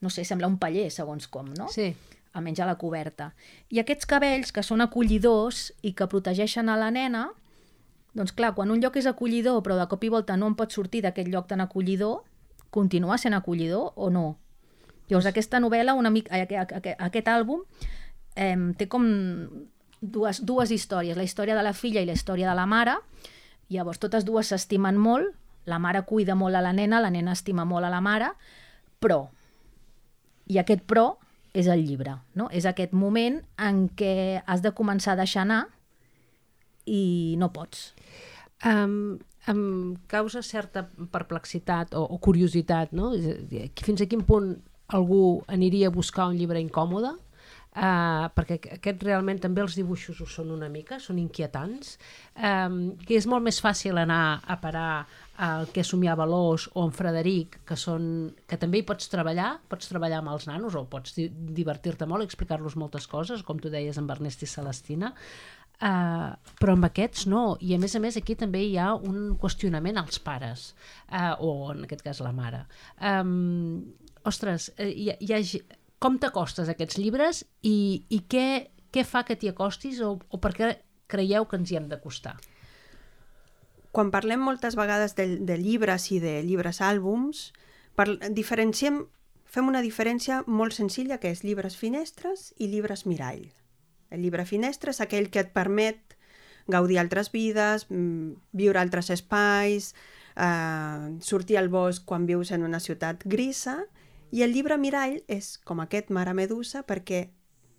[0.00, 1.66] no sé, sembla un paller, segons com, no?
[1.72, 1.94] Sí.
[2.36, 3.30] almenys a la coberta.
[3.72, 7.30] I aquests cabells, que són acollidors i que protegeixen a la nena,
[8.12, 10.72] doncs clar, quan un lloc és acollidor però de cop i volta no en pot
[10.72, 12.26] sortir d'aquest lloc tan acollidor,
[12.70, 14.36] continua sent acollidor o no?
[15.08, 17.62] Llavors aquesta novel·la, una mica, aquest àlbum,
[18.36, 19.06] eh, té com
[20.00, 22.96] dues, dues històries, la història de la filla i la història de la mare,
[23.72, 25.34] llavors totes dues s'estimen molt,
[25.66, 28.30] la mare cuida molt a la nena, la nena estima molt a la mare,
[29.02, 29.24] però,
[30.46, 31.16] i aquest però
[31.56, 32.50] és el llibre, no?
[32.52, 35.64] És aquest moment en què has de començar a deixar anar
[36.86, 37.90] i no pots.
[38.64, 39.16] Um,
[39.48, 39.60] em
[40.10, 43.12] causa certa perplexitat o, o curiositat, no?
[43.82, 44.52] Fins a quin punt
[44.94, 47.14] algú aniria a buscar un llibre incòmode?
[47.76, 51.96] Uh, perquè aquest realment també els dibuixos ho són una mica, són inquietants,
[52.34, 54.90] um, que és molt més fàcil anar a parar
[55.46, 59.90] el que somiava l'Os o en Frederic, que, són, que també hi pots treballar, pots
[59.90, 64.00] treballar amb els nanos o pots di divertir-te molt explicar-los moltes coses, com tu deies
[64.00, 65.12] amb Ernest i Celestina,
[65.76, 69.34] Uh, però amb aquests no, i a més a més aquí també hi ha un
[69.36, 70.70] qüestionament als pares
[71.10, 72.62] uh, o en aquest cas la mare.
[72.96, 73.82] Um,
[74.24, 75.40] ostres, hi, ha, hi ha,
[76.02, 80.40] com t'acostes a aquests llibres i, i què, què fa que t'hi acostis o, o
[80.42, 80.72] per què
[81.10, 82.36] creieu que ens hi hem d'acostar?
[83.96, 87.50] Quan parlem moltes vegades de, de llibres i de llibres àlbums,
[87.96, 89.06] per, diferenciem,
[89.48, 93.46] fem una diferència molt senzilla que és llibres finestres i llibres mirall.
[94.12, 96.16] El llibre finestre és aquell que et permet
[96.68, 99.94] gaudir altres vides, mm, viure altres espais,
[100.36, 103.86] eh, sortir al bosc quan vius en una ciutat grisa,
[104.32, 107.28] i el llibre mirall és com aquest Mare Medusa perquè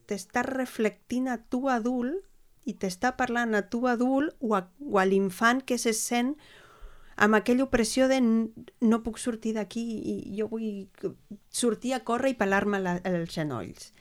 [0.08, 2.24] t'està reflectint a tu adult
[2.68, 6.36] i t'està parlant a tu adult o a, o a l'infant que se sent
[7.18, 10.88] amb aquella opressió de no puc sortir d'aquí i jo vull
[11.50, 13.92] sortir a córrer i pelar-me els genolls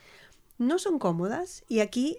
[0.58, 2.16] no són còmodes i aquí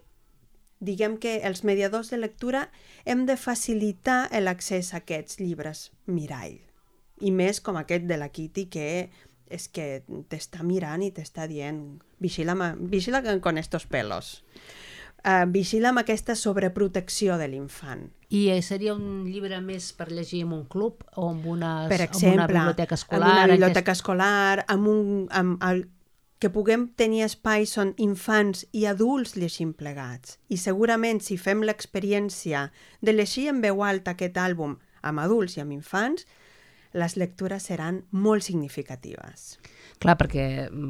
[0.80, 2.68] diguem que els mediadors de lectura
[3.06, 6.60] hem de facilitar l'accés a aquests llibres mirall.
[7.18, 9.10] I més com aquest de la Kitty que
[9.54, 11.82] és que t'està mirant i t'està dient
[12.20, 14.42] vigila, vigila con estos pelos.
[15.28, 18.06] Uh, vigila amb aquesta sobreprotecció de l'infant.
[18.30, 22.30] I seria un llibre més per llegir en un club o en una, per exemple,
[22.30, 23.28] en una biblioteca escolar?
[23.28, 24.02] En una biblioteca aquest...
[24.02, 25.88] escolar, amb un, amb el,
[26.40, 30.38] que puguem tenir espais on infants i adults llegim plegats.
[30.54, 32.68] I segurament si fem l'experiència
[33.02, 36.28] de llegir en veu alta aquest àlbum amb adults i amb infants,
[36.93, 39.58] les lectures seran molt significatives.
[39.97, 40.43] Clar, perquè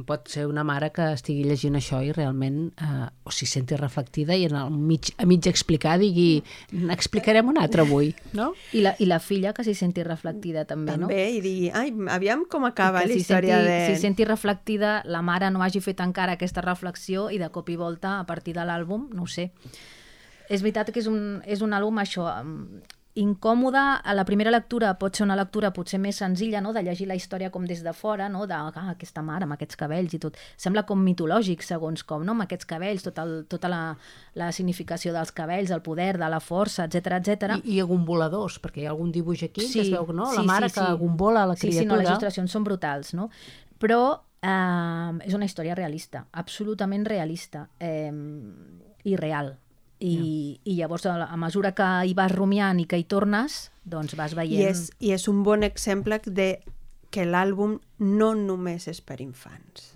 [0.07, 4.35] pot ser una mare que estigui llegint això i realment eh, o s'hi senti reflectida
[4.35, 6.43] i en el mig, a mig explicar digui
[6.91, 8.49] explicarem un altre avui, no?
[8.75, 11.11] I la, i la filla que s'hi senti reflectida també, també no?
[11.11, 13.77] També, i digui, ai, aviam com acaba la història senti, de...
[13.87, 17.79] Si senti reflectida, la mare no hagi fet encara aquesta reflexió i de cop i
[17.79, 19.53] volta, a partir de l'àlbum, no sé.
[20.47, 22.27] És veritat que és un, és un àlbum, això,
[23.17, 27.07] incòmoda, a la primera lectura pot ser una lectura potser més senzilla, no?, de llegir
[27.09, 30.19] la història com des de fora, no?, de ah, aquesta mare amb aquests cabells i
[30.21, 30.37] tot.
[30.59, 33.81] Sembla com mitològic, segons com, no?, amb aquests cabells, tot el, tota la,
[34.37, 37.57] la significació dels cabells, el poder, de la força, etc etc.
[37.63, 40.43] I, I agomboladors, perquè hi ha algun dibuix aquí sí, que es veu, no?, la
[40.43, 40.95] sí, mare sí, que sí.
[40.97, 41.83] agombola la sí, criatura.
[41.83, 43.31] Sí, no, les il·lustracions són brutals, no?
[43.81, 44.01] Però
[44.41, 48.11] eh, és una història realista, absolutament realista eh,
[49.07, 49.55] i real
[49.99, 50.61] i, yeah.
[50.63, 54.35] i llavors a, a mesura que hi vas rumiant i que hi tornes, doncs vas
[54.37, 54.61] veient...
[54.61, 56.49] I és, i és un bon exemple de
[57.13, 59.93] que l'àlbum no només és per infants.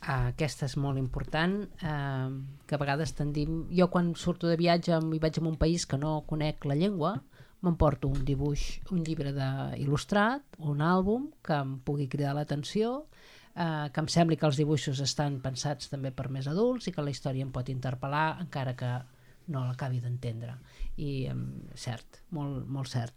[0.00, 2.30] Uh, aquesta és molt important, uh,
[2.66, 3.66] que a vegades tendim...
[3.76, 7.18] Jo quan surto de viatge i vaig a un país que no conec la llengua,
[7.60, 9.48] m'emporto un dibuix, un llibre de
[9.82, 13.04] il·lustrat, un àlbum que em pugui cridar l'atenció
[13.54, 17.04] eh, que em sembli que els dibuixos estan pensats també per més adults i que
[17.04, 18.92] la història em pot interpel·lar encara que
[19.50, 20.54] no l'acabi d'entendre.
[21.00, 23.16] I um, cert, molt, molt cert.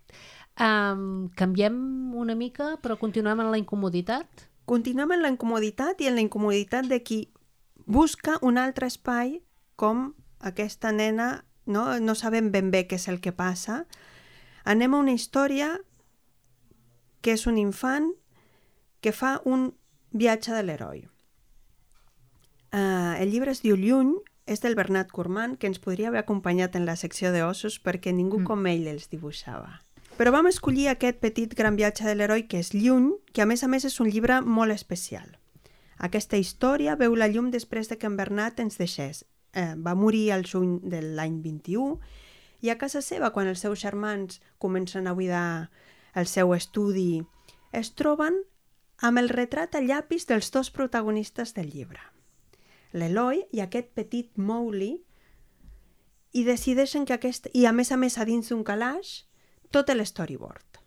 [0.62, 1.76] Um, canviem
[2.17, 4.48] una mica però continuem en la incomoditat?
[4.69, 7.26] Continuem en la incomoditat i en la incomoditat de qui
[7.86, 9.41] busca un altre espai
[9.76, 13.84] com aquesta nena no, no sabem ben bé què és el que passa.
[14.63, 15.78] Anem a una història
[17.24, 18.12] que és un infant
[19.04, 19.72] que fa un
[20.13, 21.08] Viatge de l'heroi.
[22.73, 24.13] Uh, el llibre es diu Lluny,
[24.45, 28.43] és del Bernat Cormant, que ens podria haver acompanyat en la secció d'ossos perquè ningú
[28.43, 28.45] mm.
[28.45, 29.80] com ell els dibuixava.
[30.17, 33.63] Però vam escollir aquest petit gran viatge de l'heroi que és Lluny, que a més
[33.65, 35.39] a més és un llibre molt especial.
[35.97, 39.26] Aquesta història veu la llum després de que en Bernat ens deixés.
[39.54, 41.97] Eh, va morir al juny de l'any 21
[42.62, 45.69] i a casa seva, quan els seus germans comencen a buidar
[46.13, 47.23] el seu estudi,
[47.71, 48.38] es troben
[49.04, 52.00] amb el retrat a llapis dels dos protagonistes del llibre,
[52.96, 54.94] l'Eloi i aquest petit Mowgli,
[56.32, 57.49] i decideixen que aquest...
[57.51, 59.26] i a més a més a dins d'un calaix
[59.76, 60.80] tot l'storyboard.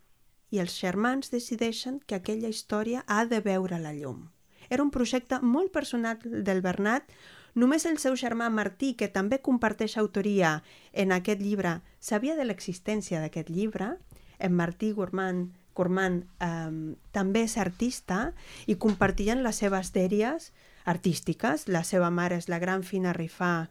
[0.51, 4.31] I els germans decideixen que aquella història ha de veure la llum.
[4.71, 7.13] Era un projecte molt personal del Bernat,
[7.55, 10.63] només el seu germà Martí, que també comparteix autoria
[10.93, 13.93] en aquest llibre, sabia de l'existència d'aquest llibre,
[14.39, 18.31] en Martí Gourmand Cormant eh, també és artista
[18.67, 20.51] i compartien les seves dèries
[20.89, 21.67] artístiques.
[21.69, 23.69] La seva mare és la gran Fina Rifà,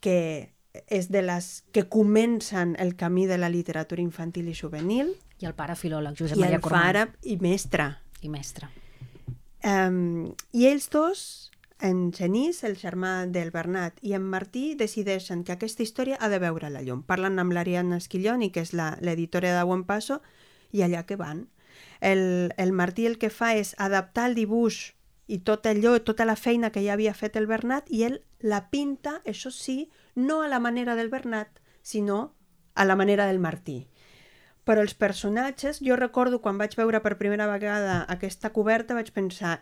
[0.00, 0.16] que
[0.86, 5.16] és de les que comencen el camí de la literatura infantil i juvenil.
[5.42, 7.90] I el pare filòleg, Josep I Maria el pare i mestre.
[8.22, 8.68] I mestre.
[9.64, 11.50] Um, I ells dos
[11.80, 16.38] en Genís, el germà del Bernat, i en Martí decideixen que aquesta història ha de
[16.38, 17.02] veure la llum.
[17.02, 20.20] Parlen amb l'Ariadna Esquilloni, que és la- l'editora de Buen Paso,
[20.72, 21.48] i allà que van.
[22.00, 24.90] El, el Martí el que fa és adaptar el dibuix
[25.30, 28.64] i tot allò, tota la feina que ja havia fet el Bernat, i ell la
[28.70, 32.34] pinta, això sí, no a la manera del Bernat, sinó
[32.74, 33.84] a la manera del Martí.
[34.66, 39.60] Però els personatges, jo recordo quan vaig veure per primera vegada aquesta coberta, vaig pensar,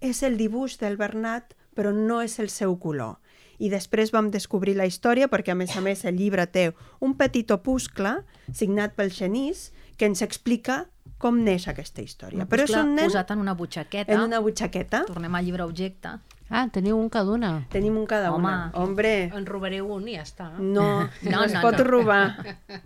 [0.00, 3.18] és el dibuix del Bernat, però no és el seu color.
[3.62, 7.14] I després vam descobrir la història, perquè a més a més el llibre té un
[7.20, 8.16] petit opuscle
[8.50, 10.86] signat pel Genís que ens explica
[11.18, 12.46] com neix aquesta història.
[12.50, 14.12] Però és un nen posat en una butxaqueta.
[14.12, 15.04] en una butxaqueta.
[15.06, 16.16] Tornem al llibre objecte.
[16.50, 17.66] Ah, teniu un cada una.
[17.70, 18.44] Tenim un cada Home.
[18.48, 18.70] una.
[18.74, 20.50] Hombre, En robaré un i ja està.
[20.58, 21.84] no, no, No, es no, pot no.
[21.84, 22.56] robar.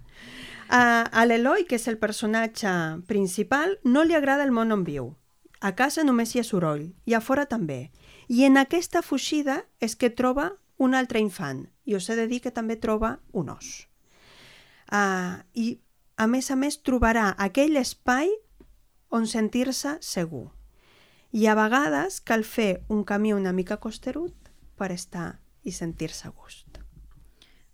[0.68, 2.68] A, a l'Eloi, que és el personatge
[3.06, 5.12] principal, no li agrada el món on viu.
[5.60, 7.92] A casa només hi ha soroll, i a fora també.
[8.28, 10.48] I en aquesta fugida és que troba
[10.78, 13.86] un altre infant, i us he de dir que també troba un os.
[14.90, 15.78] Uh, I,
[16.16, 18.30] a més a més, trobarà aquell espai
[19.12, 20.48] on sentir-se segur.
[21.36, 26.32] I a vegades cal fer un camí una mica costerut per estar i sentir-se a
[26.32, 26.80] gust.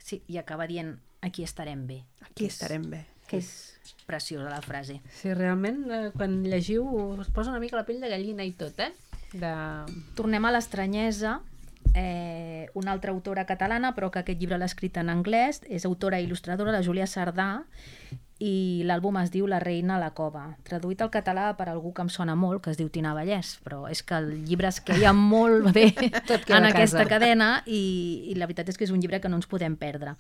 [0.03, 2.03] Sí, i acaba dient, aquí estarem bé.
[2.27, 3.05] Aquí estarem bé.
[3.31, 3.53] Que és
[4.09, 4.99] preciosa la frase.
[5.15, 6.85] Sí, realment, eh, quan llegiu
[7.21, 8.91] us posa una mica la pell de gallina i tot, eh?
[9.33, 9.53] De...
[10.19, 11.39] Tornem a l'estranyesa,
[11.95, 16.21] eh, una altra autora catalana, però que aquest llibre l'ha escrit en anglès, és autora
[16.21, 17.65] i il·lustradora, la Júlia Sardà,
[18.43, 20.49] i l'àlbum es diu La reina a la cova.
[20.67, 23.85] Traduït al català per algú que em sona molt, que es diu Tina Vallès, però
[23.91, 25.93] és que el llibre es queia molt bé
[26.57, 29.51] en aquesta cadena i, i la veritat és que és un llibre que no ens
[29.51, 30.17] podem perdre.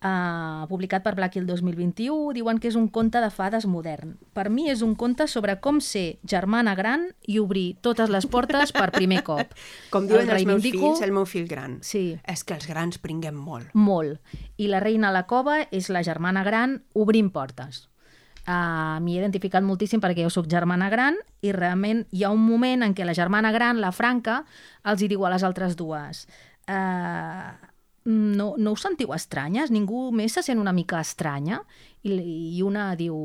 [0.00, 4.14] Uh, publicat per Blackie el 2021, diuen que és un conte de fades modern.
[4.32, 8.72] Per mi és un conte sobre com ser germana gran i obrir totes les portes
[8.72, 9.52] per primer cop.
[9.92, 11.82] Com diuen El els meus fills, el meu fill gran.
[11.84, 12.16] Sí.
[12.24, 13.74] És que els grans pringuem molt.
[13.76, 14.16] Molt.
[14.56, 17.84] I la reina a la cova és la germana gran obrint portes.
[18.48, 22.40] Uh, M'hi he identificat moltíssim perquè jo sóc germana gran i realment hi ha un
[22.40, 24.46] moment en què la germana gran, la Franca,
[24.88, 26.24] els hi diu a les altres dues
[26.72, 27.52] uh,
[28.10, 29.70] no, no us sentiu estranyes?
[29.70, 31.60] Ningú més se sent una mica estranya?
[32.02, 32.16] I,
[32.58, 33.16] I una diu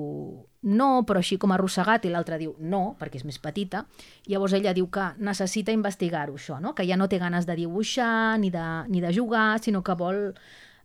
[0.65, 3.85] no, però així com arrossegat, i l'altra diu no, perquè és més petita.
[4.29, 6.73] Llavors ella diu que necessita investigar-ho, això, no?
[6.75, 10.23] que ja no té ganes de dibuixar ni de, ni de jugar, sinó que vol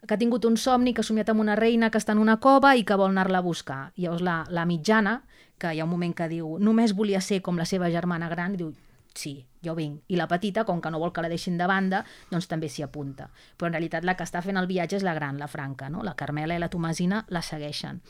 [0.07, 2.39] que ha tingut un somni, que ha somiat amb una reina que està en una
[2.41, 3.81] cova i que vol anar-la a buscar.
[4.01, 5.21] Llavors la, la mitjana,
[5.61, 8.57] que hi ha un moment que diu només volia ser com la seva germana gran,
[8.57, 8.73] diu
[9.15, 10.03] sí, jo vinc.
[10.09, 12.85] I la petita, com que no vol que la deixin de banda, doncs també s'hi
[12.87, 13.29] apunta.
[13.57, 16.05] Però en realitat la que està fent el viatge és la gran, la Franca, no?
[16.07, 18.01] La Carmela i la Tomasina la segueixen.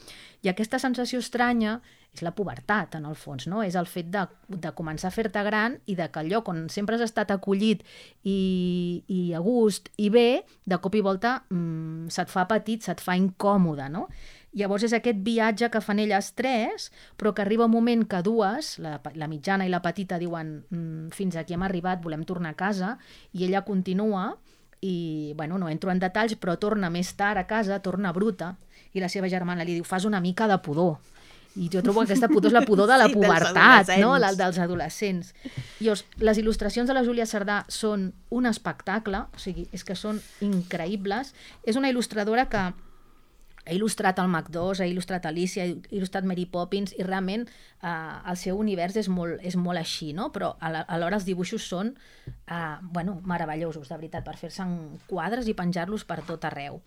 [0.43, 1.81] I aquesta sensació estranya
[2.15, 3.63] és la pubertat, en el fons, no?
[3.63, 6.65] És el fet de, de començar a fer-te gran i de que el lloc on
[6.73, 7.85] sempre has estat acollit
[8.27, 13.03] i, i a gust i bé, de cop i volta mmm, se't fa petit, se't
[13.05, 14.09] fa incòmode, no?
[14.53, 18.79] Llavors és aquest viatge que fan elles tres, però que arriba un moment que dues,
[18.83, 22.59] la, la mitjana i la petita, diuen mm, fins aquí hem arribat, volem tornar a
[22.59, 22.97] casa,
[23.33, 24.33] i ella continua
[24.81, 28.57] i, bueno, no entro en detalls, però torna més tard a casa, torna bruta,
[28.97, 30.99] i la seva germana li diu, fas una mica de pudor.
[31.59, 34.15] I jo trobo que aquesta pudor és la pudor de la Sí, dels pubertat, no?
[34.15, 34.23] adolescents.
[34.23, 35.33] La, dels adolescents.
[35.81, 40.23] Llavors, les il·lustracions de la Júlia Sardà són un espectacle, o sigui, és que són
[40.47, 41.35] increïbles.
[41.67, 42.71] És una il·lustradora que
[43.67, 47.93] ha il·lustrat el Mac2, ha il·lustrat Alicia, ha il·lustrat Mary Poppins i realment eh,
[48.33, 50.31] el seu univers és molt, és molt així, no?
[50.35, 51.95] però alhora els dibuixos són
[52.47, 54.77] eh, bueno, meravellosos, de veritat, per fer-se en
[55.11, 56.81] quadres i penjar-los per tot arreu.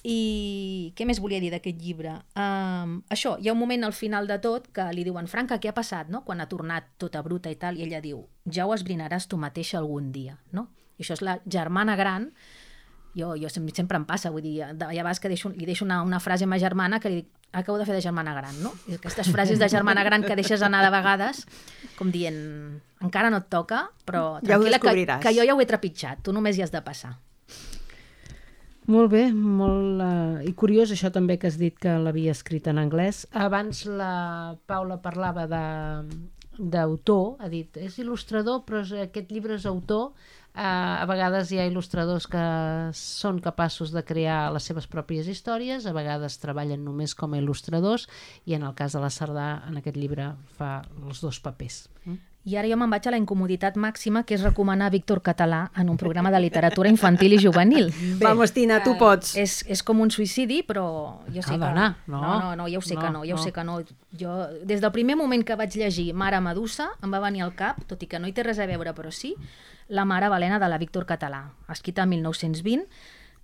[0.00, 2.14] I què més volia dir d'aquest llibre?
[2.32, 5.68] Um, això, hi ha un moment al final de tot que li diuen Franca, què
[5.68, 6.08] ha passat?
[6.08, 6.22] No?
[6.24, 9.76] Quan ha tornat tota bruta i tal, i ella diu ja ho esbrinaràs tu mateixa
[9.78, 10.38] algun dia.
[10.56, 10.70] No?
[10.96, 12.30] I això és la germana gran
[13.16, 15.66] jo, jo sempre, sempre em passa, vull dir, de, hi ha vegades que deixo, li
[15.66, 18.34] deixo una, una frase a ma germana que li dic, acabo de fer de germana
[18.36, 18.70] gran, no?
[18.86, 21.46] I aquestes frases de germana gran que deixes anar de vegades,
[21.98, 22.38] com dient,
[23.02, 25.22] encara no et toca, però Ja tranquil·la, que, descobriràs.
[25.24, 27.16] que jo ja ho he trepitjat, tu només hi has de passar.
[28.90, 30.00] Molt bé, molt...
[30.02, 33.22] Uh, I curiós això també que has dit que l'havia escrit en anglès.
[33.38, 35.64] Abans la Paula parlava de
[36.60, 40.10] d'autor, ha dit, és il·lustrador, però és, aquest llibre és autor.
[40.50, 42.40] Uh, a vegades hi ha il·lustradors que
[42.98, 48.08] són capaços de crear les seves pròpies històries, a vegades treballen només com a il·lustradors
[48.50, 51.84] i en el cas de la Cerdà, en aquest llibre, fa els dos papers.
[52.04, 52.18] Mm?
[52.48, 55.90] I ara jo me'n vaig a la incomoditat màxima, que és recomanar Víctor Català en
[55.92, 57.90] un programa de literatura infantil i juvenil.
[58.16, 59.34] Bé, Vamos, Tina, tu pots.
[59.36, 60.86] És, és com un suïcidi, però
[61.28, 61.58] jo sé Ah, que...
[61.58, 62.20] dona, no.
[62.22, 63.42] no, no, no, ja ho sé No, que no, ja ho no.
[63.44, 63.76] sé que no.
[64.18, 67.84] Jo, des del primer moment que vaig llegir Mare Medusa, em va venir al cap,
[67.86, 69.34] tot i que no hi té res a veure, però sí,
[69.88, 72.86] la Mare Balena de la Víctor Català, escrita el 1920,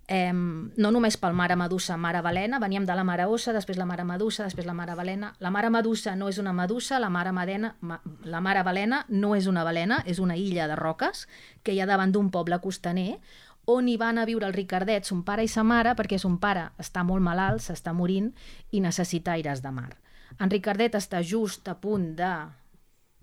[0.08, 3.88] Eh, no només pel Mare Medusa, Mare Balena, veníem de la Mare Ossa, després la
[3.88, 5.32] Mare Medusa, després la Mare Balena.
[5.40, 9.34] La Mare Medusa no és una medusa, la Mare, Madena, ma, la Mare Balena no
[9.34, 11.26] és una balena, és una illa de roques
[11.62, 13.18] que hi ha davant d'un poble costaner
[13.66, 16.68] on hi van a viure el Ricardet, son pare i sa mare, perquè son pare
[16.78, 18.30] està molt malalt, s'està morint
[18.70, 19.90] i necessita aires de mar.
[20.38, 22.30] En Ricardet està just a punt de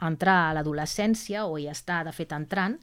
[0.03, 2.75] entrar a l'adolescència, o hi està, de fet, entrant,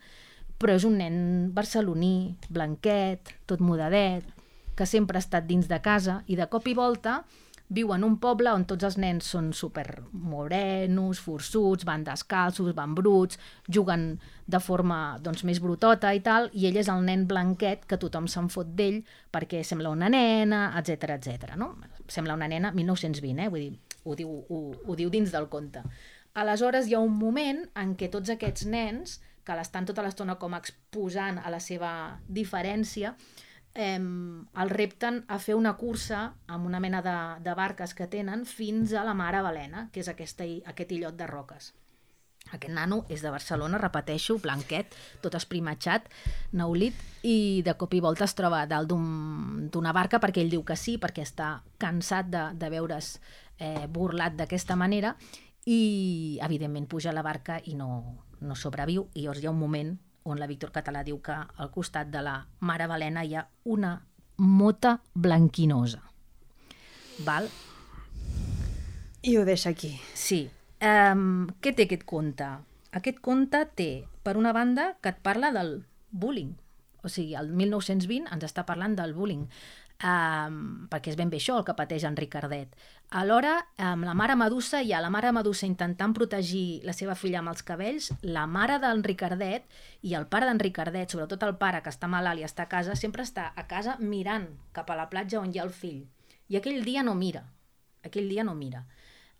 [0.61, 1.17] però és un nen
[1.57, 4.27] barceloní, blanquet, tot mudadet,
[4.77, 7.23] que sempre ha estat dins de casa i de cop i volta
[7.71, 12.97] viu en un poble on tots els nens són super morenos, forçuts, van descalços, van
[12.99, 13.39] bruts,
[13.71, 14.17] juguen
[14.51, 18.27] de forma doncs, més brutota i tal, i ell és el nen blanquet que tothom
[18.27, 18.99] se'n fot d'ell
[19.31, 21.55] perquè sembla una nena, etc etc.
[21.57, 21.77] no?
[22.11, 23.49] Sembla una nena 1920, eh?
[23.55, 25.85] Vull dir, ho diu, ho, ho diu dins del conte.
[26.43, 30.55] Aleshores hi ha un moment en què tots aquests nens, que l'estan tota l'estona com
[30.55, 31.90] exposant a la seva
[32.30, 33.16] diferència,
[33.74, 38.46] eh, el repten a fer una cursa amb una mena de, de barques que tenen
[38.46, 41.72] fins a la Mare Balena, que és aquesta, aquest illot de roques.
[42.51, 46.07] Aquest nano és de Barcelona, repeteixo, blanquet, tot esprimatxat,
[46.57, 50.64] neulit, i de cop i volta es troba dalt d'un- d'una barca perquè ell diu
[50.64, 53.18] que sí, perquè està cansat de, de veure's
[53.59, 55.14] eh, burlat d'aquesta manera,
[55.68, 57.90] i evidentment puja a la barca i no,
[58.41, 61.70] no sobreviu, i llavors hi ha un moment on la Víctor Català diu que al
[61.72, 63.97] costat de la Mare Balena hi ha una
[64.36, 66.01] mota blanquinosa.
[67.24, 67.49] Val?
[69.22, 69.93] I ho deixa aquí.
[70.16, 70.47] Sí.
[70.80, 72.49] Um, què té aquest conte?
[72.97, 73.91] Aquest conte té,
[74.24, 76.55] per una banda, que et parla del bullying.
[77.05, 79.45] O sigui, el 1920 ens està parlant del bullying,
[80.05, 80.57] um,
[80.93, 82.72] perquè és ben bé això el que pateix en Ricardet.
[83.11, 87.41] Alhora, amb la mare Medusa, hi ha la mare Medusa intentant protegir la seva filla
[87.41, 89.67] amb els cabells, la mare d'en Ricardet
[90.07, 92.95] i el pare d'en Ricardet, sobretot el pare que està malalt i està a casa,
[92.95, 96.05] sempre està a casa mirant cap a la platja on hi ha el fill.
[96.55, 97.43] I aquell dia no mira,
[98.07, 98.85] aquell dia no mira.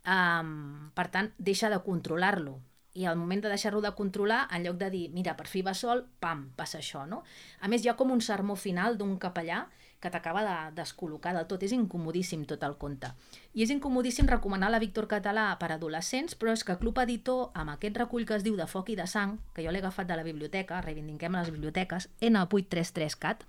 [0.03, 2.57] Um, per tant, deixa de controlar-lo.
[2.95, 5.75] I al moment de deixar-lo de controlar, en lloc de dir, mira, per fi va
[5.79, 7.23] sol, pam, passa això, no?
[7.61, 9.67] A més, hi ha com un sermó final d'un capellà
[10.01, 11.63] que t'acaba de descol·locar del tot.
[11.63, 13.13] És incomodíssim tot el conte.
[13.55, 17.77] I és incomodíssim recomanar la Víctor Català per adolescents, però és que Club Editor, amb
[17.77, 20.17] aquest recull que es diu de foc i de sang, que jo l'he agafat de
[20.19, 23.45] la biblioteca, reivindiquem les biblioteques, N833CAT,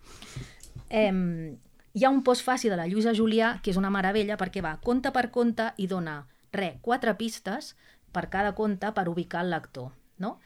[0.89, 1.58] eh,
[1.94, 5.12] hi ha un postfaci de la Lluïsa Julià que és una meravella perquè va conte
[5.16, 6.22] per conte i dona,
[6.52, 7.76] re, quatre pistes
[8.12, 9.91] per cada conte per ubicar el lector,
[10.24, 10.38] no?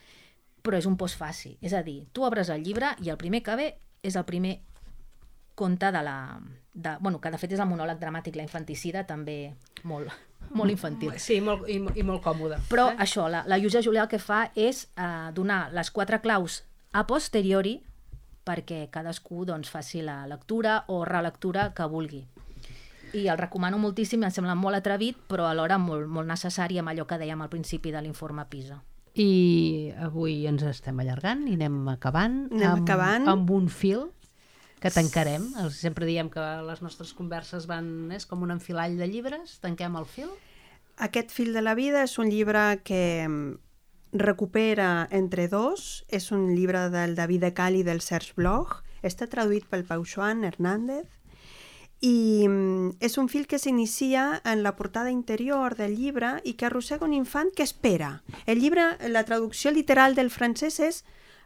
[0.65, 3.57] Però és un postfaci, és a dir, tu obres el llibre i el primer que
[3.59, 3.67] ve
[4.05, 4.59] és el primer
[5.55, 6.39] conte de la...
[6.73, 9.53] De, bueno, que de fet és el monòleg dramàtic, la infanticida, també
[9.87, 10.11] molt,
[10.51, 11.13] molt infantil.
[11.23, 12.59] Sí, molt, i, i molt còmode.
[12.69, 12.97] Però eh?
[13.05, 17.05] això, la, la Lluïsa Julià el que fa és eh, donar les quatre claus a
[17.07, 17.77] posteriori
[18.45, 22.21] perquè cadascú doncs, faci la lectura o relectura que vulgui.
[23.15, 27.05] I el recomano moltíssim, em sembla molt atrevit, però alhora molt, molt necessari amb allò
[27.07, 28.81] que dèiem al principi de l'informe PISA.
[29.15, 33.29] I avui ens estem allargant i anem acabant, Anem amb, acabant.
[33.31, 34.09] amb un fil
[34.83, 35.45] que tancarem.
[35.71, 38.11] Sempre diem que les nostres converses van...
[38.11, 40.27] És com un enfilall de llibres, tanquem el fil.
[40.99, 43.55] Aquest fil de la vida és un llibre que mm,
[44.19, 49.67] recupera entre dos, és un llibre del David de Cali del Serge Bloch, està traduït
[49.71, 51.07] pel Pau Joan Hernández
[52.05, 56.67] i mm, és un fil que s'inicia en la portada interior del llibre i que
[56.67, 58.21] arrossega un infant que espera.
[58.45, 60.99] El llibre, la traducció literal del francès és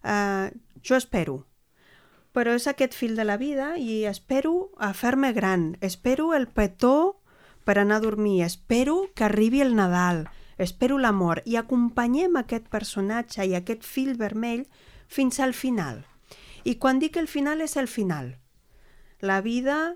[0.04, 0.52] eh,
[0.84, 1.46] jo espero,
[2.36, 7.22] però és aquest fil de la vida i espero a fer-me gran, espero el petó
[7.64, 13.48] per anar a dormir, espero que arribi el Nadal, espero l'amor i acompanyem aquest personatge
[13.48, 14.68] i aquest fil vermell
[15.08, 16.04] fins al final.
[16.68, 18.36] I quan dic el final és el final.
[19.22, 19.96] La vida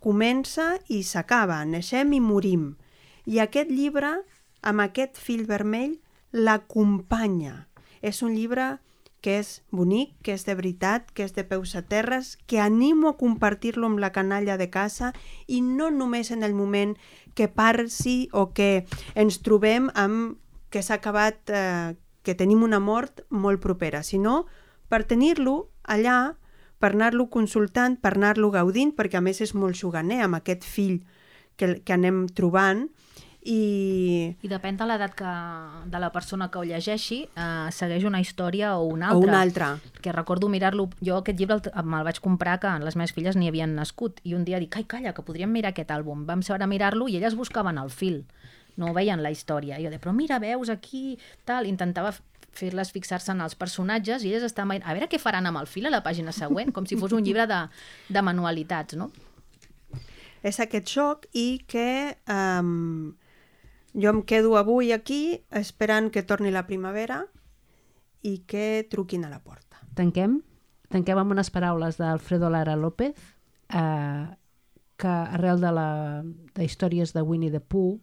[0.00, 2.74] comença i s'acaba, neixem i morim.
[3.26, 4.18] I aquest llibre,
[4.62, 5.98] amb aquest fil vermell,
[6.32, 7.66] l'acompanya.
[8.00, 8.78] És un llibre
[9.20, 13.10] que és bonic, que és de veritat, que és de peus a terres, que animo
[13.10, 15.12] a compartir-lo amb la canalla de casa
[15.46, 16.96] i no només en el moment
[17.34, 20.38] que passi o que ens trobem amb
[20.70, 24.46] que s'ha acabat, eh, que tenim una mort molt propera, sinó
[24.88, 26.36] per tenir-lo allà,
[26.80, 31.02] per anar-lo consultant, per anar-lo gaudint, perquè a més és molt juganer amb aquest fill
[31.60, 32.86] que, que anem trobant
[33.42, 34.36] i...
[34.44, 35.30] I depèn de l'edat que,
[35.92, 39.30] de la persona que ho llegeixi, eh, segueix una història o una o altra.
[39.30, 39.68] una altra.
[40.04, 40.90] Que recordo mirar-lo...
[41.00, 44.34] Jo aquest llibre el- me'l vaig comprar que les meves filles ni havien nascut i
[44.36, 46.26] un dia dic, ai, calla, que podríem mirar aquest àlbum.
[46.28, 48.24] Vam seure a mirar-lo i elles buscaven el fil,
[48.76, 49.80] no veien la història.
[49.80, 51.18] Jo deia, però mira, veus aquí,
[51.48, 52.12] tal, intentava
[52.56, 55.68] fer-les fixar-se en els personatges i elles estaven veient, a veure què faran amb el
[55.70, 57.60] fil a la pàgina següent, com si fos un llibre de,
[58.08, 59.10] de manualitats, no?
[60.42, 63.12] És aquest xoc i que um,
[63.92, 67.24] jo em quedo avui aquí esperant que torni la primavera
[68.22, 69.80] i que truquin a la porta.
[69.96, 70.40] Tanquem?
[70.90, 73.14] Tanquem amb unes paraules d'Alfredo Lara López,
[73.68, 74.26] eh,
[75.00, 75.88] que arrel de, la,
[76.54, 78.00] de històries de Winnie the Pooh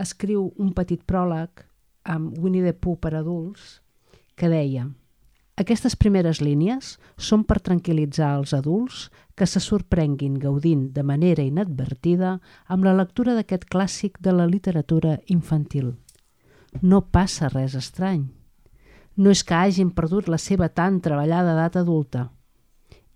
[0.00, 1.64] escriu un petit pròleg
[2.06, 3.80] amb Winnie the Pooh per adults
[4.36, 4.86] que deia
[5.56, 9.06] Aquestes primeres línies són per tranquil·litzar els adults
[9.40, 12.34] que se sorprenguin gaudint de manera inadvertida
[12.68, 15.94] amb la lectura d'aquest clàssic de la literatura infantil.
[16.82, 18.26] No passa res estrany.
[19.16, 22.28] No és que hagin perdut la seva tan treballada edat adulta.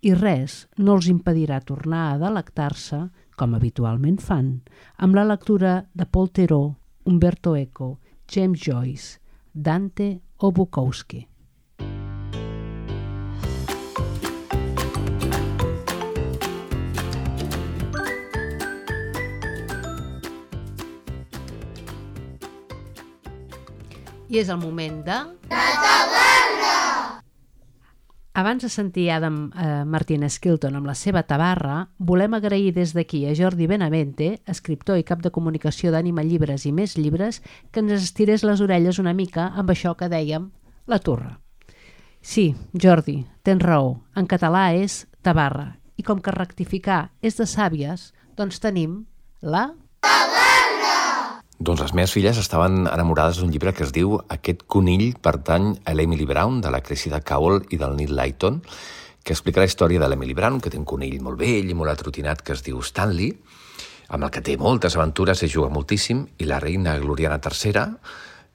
[0.01, 3.03] I res no els impedirà tornar a delectar-se,
[3.37, 4.63] com habitualment fan,
[4.97, 6.73] amb la lectura de Paul Theroux,
[7.05, 7.99] Umberto Eco,
[8.31, 9.19] James Joyce,
[9.53, 11.27] Dante o Bukowski.
[24.29, 25.19] I és el moment de...
[28.41, 33.27] Abans de sentir Adam eh, Martínez Kilton amb la seva tabarra, volem agrair des d'aquí
[33.29, 37.93] a Jordi Benavente, escriptor i cap de comunicació d'Ànima Llibres i Més Llibres, que ens
[37.99, 40.49] estirés les orelles una mica amb això que dèiem,
[40.89, 41.35] la turra.
[42.25, 48.15] Sí, Jordi, tens raó, en català és tabarra, i com que rectificar és de sàvies,
[48.41, 49.03] doncs tenim
[49.45, 49.67] la...
[51.61, 55.93] Doncs les meves filles estaven enamorades d'un llibre que es diu Aquest conill pertany a
[55.93, 58.63] l'Emily Brown, de la Cressida Cowell i del Neil Lighton,
[59.21, 61.93] que explica la història de l'Emily Brown, que té un conill molt vell i molt
[61.93, 63.35] atrotinat que es diu Stanley,
[64.09, 67.85] amb el que té moltes aventures i juga moltíssim, i la reina Gloriana III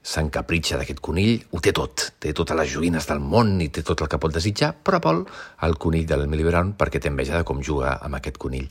[0.01, 4.01] s'encapritxa d'aquest conill, ho té tot, té totes les joguines del món i té tot
[4.01, 5.28] el que pot desitjar, però vol
[5.62, 8.66] el conill de l'Emily Brown perquè té enveja de com juga amb aquest conill.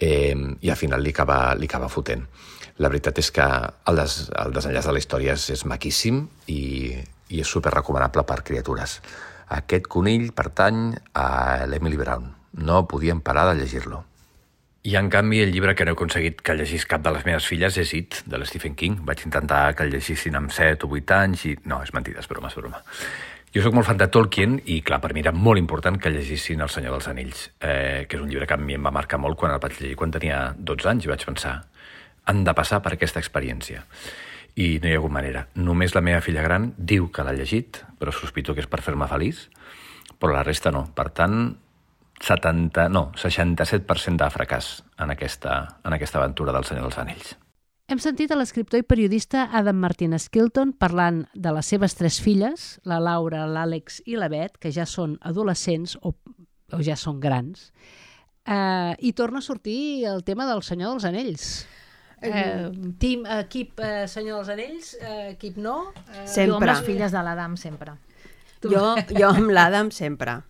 [0.00, 2.24] Eh, I al final li acaba, li acaba fotent.
[2.78, 6.60] La veritat és que el, des, el desenllaç de la història és, és maquíssim i,
[7.28, 9.00] i és super recomanable per criatures.
[9.56, 12.28] Aquest conill pertany a l'Emily Brown.
[12.62, 14.04] No podíem parar de llegir-lo.
[14.88, 17.48] I en canvi el llibre que no he aconseguit que llegís cap de les meves
[17.50, 19.00] filles és It, de l'Stephen King.
[19.08, 21.56] Vaig intentar que el llegissin amb 7 o 8 anys i...
[21.66, 22.84] No, és mentida, és broma, és broma.
[23.56, 26.62] Jo sóc molt fan de Tolkien i, clar, per mi era molt important que llegissin
[26.62, 29.18] El senyor dels anells, eh, que és un llibre que a mi em va marcar
[29.18, 31.56] molt quan el vaig llegir quan tenia 12 anys i vaig pensar
[32.28, 33.84] han de passar per aquesta experiència.
[34.58, 35.46] I no hi ha hagut manera.
[35.56, 39.08] Només la meva filla gran diu que l'ha llegit, però sospito que és per fer-me
[39.10, 39.46] feliç,
[40.18, 40.84] però la resta no.
[40.94, 41.38] Per tant,
[42.20, 47.36] 70, no, 67% de fracàs en aquesta, en aquesta aventura del Senyor dels Anells.
[47.88, 52.74] Hem sentit a l'escriptor i periodista Adam Martínez Kilton parlant de les seves tres filles,
[52.84, 57.70] la Laura, l'Àlex i la Bet, que ja són adolescents o, o ja són grans,
[58.44, 61.48] eh, i torna a sortir el tema del Senyor dels Anells.
[62.20, 65.92] Eh, team, equip eh, Senyor dels Anells, eh, equip no.
[65.94, 66.66] Eh, Jo amb Sempre.
[66.72, 67.94] les filles de l'Adam, sempre.
[68.62, 70.40] Jo, jo amb l'Adam sempre.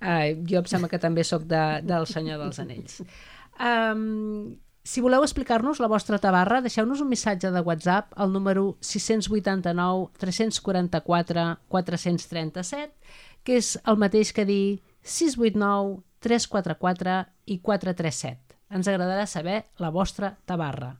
[0.00, 3.00] eh, jo em sembla que també sóc de, del Senyor dels Anells.
[3.58, 10.12] Um, si voleu explicar-nos la vostra tabarra, deixeu-nos un missatge de WhatsApp al número 689
[10.18, 12.92] 344 437,
[13.44, 18.47] que és el mateix que dir 689 344 i 437.
[18.70, 20.96] Ens agradarà saber la vostra tabarra.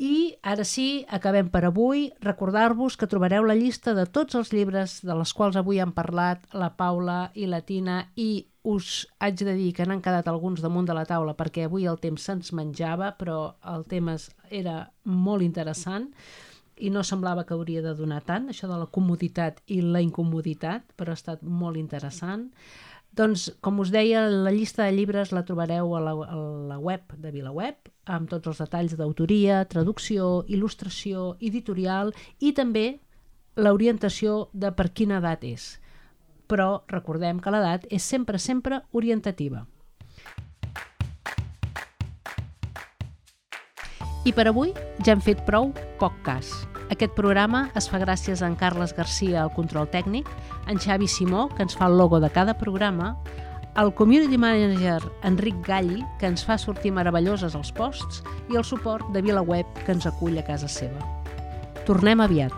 [0.00, 2.06] I ara sí, acabem per avui.
[2.24, 6.46] Recordar-vos que trobareu la llista de tots els llibres de les quals avui han parlat
[6.56, 10.88] la Paula i la Tina i us haig de dir que n'han quedat alguns damunt
[10.88, 14.16] de la taula perquè avui el temps se'ns menjava, però el tema
[14.48, 16.10] era molt interessant
[16.80, 20.94] i no semblava que hauria de donar tant, això de la comoditat i la incomoditat,
[20.96, 22.48] però ha estat molt interessant.
[23.16, 26.36] Doncs, com us deia, la llista de llibres la trobareu a la, a
[26.70, 33.00] la web de VilaWeb, amb tots els detalls d'autoria, traducció, il·lustració, editorial i també
[33.58, 35.72] l'orientació de per quina edat és.
[36.46, 39.66] Però recordem que l'edat és sempre, sempre orientativa.
[44.24, 46.52] I per avui ja hem fet prou poc cas.
[46.90, 50.26] Aquest programa es fa gràcies a en Carles Garcia al control tècnic,
[50.66, 53.12] en Xavi Simó, que ens fa el logo de cada programa,
[53.78, 59.06] el community manager Enric Galli, que ens fa sortir meravelloses als posts, i el suport
[59.14, 61.06] de VilaWeb, que ens acull a casa seva.
[61.86, 62.52] Tornem aviat.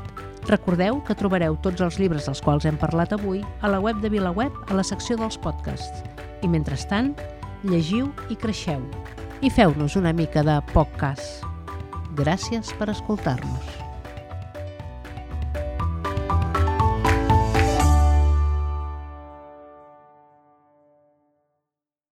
[0.48, 4.10] Recordeu que trobareu tots els llibres dels quals hem parlat avui a la web de
[4.10, 6.02] VilaWeb a la secció dels podcasts.
[6.40, 7.12] I mentrestant,
[7.68, 8.80] llegiu i creixeu.
[9.44, 11.42] I feu-nos una mica de poc cas.
[12.16, 13.81] Gràcies per escoltar-nos.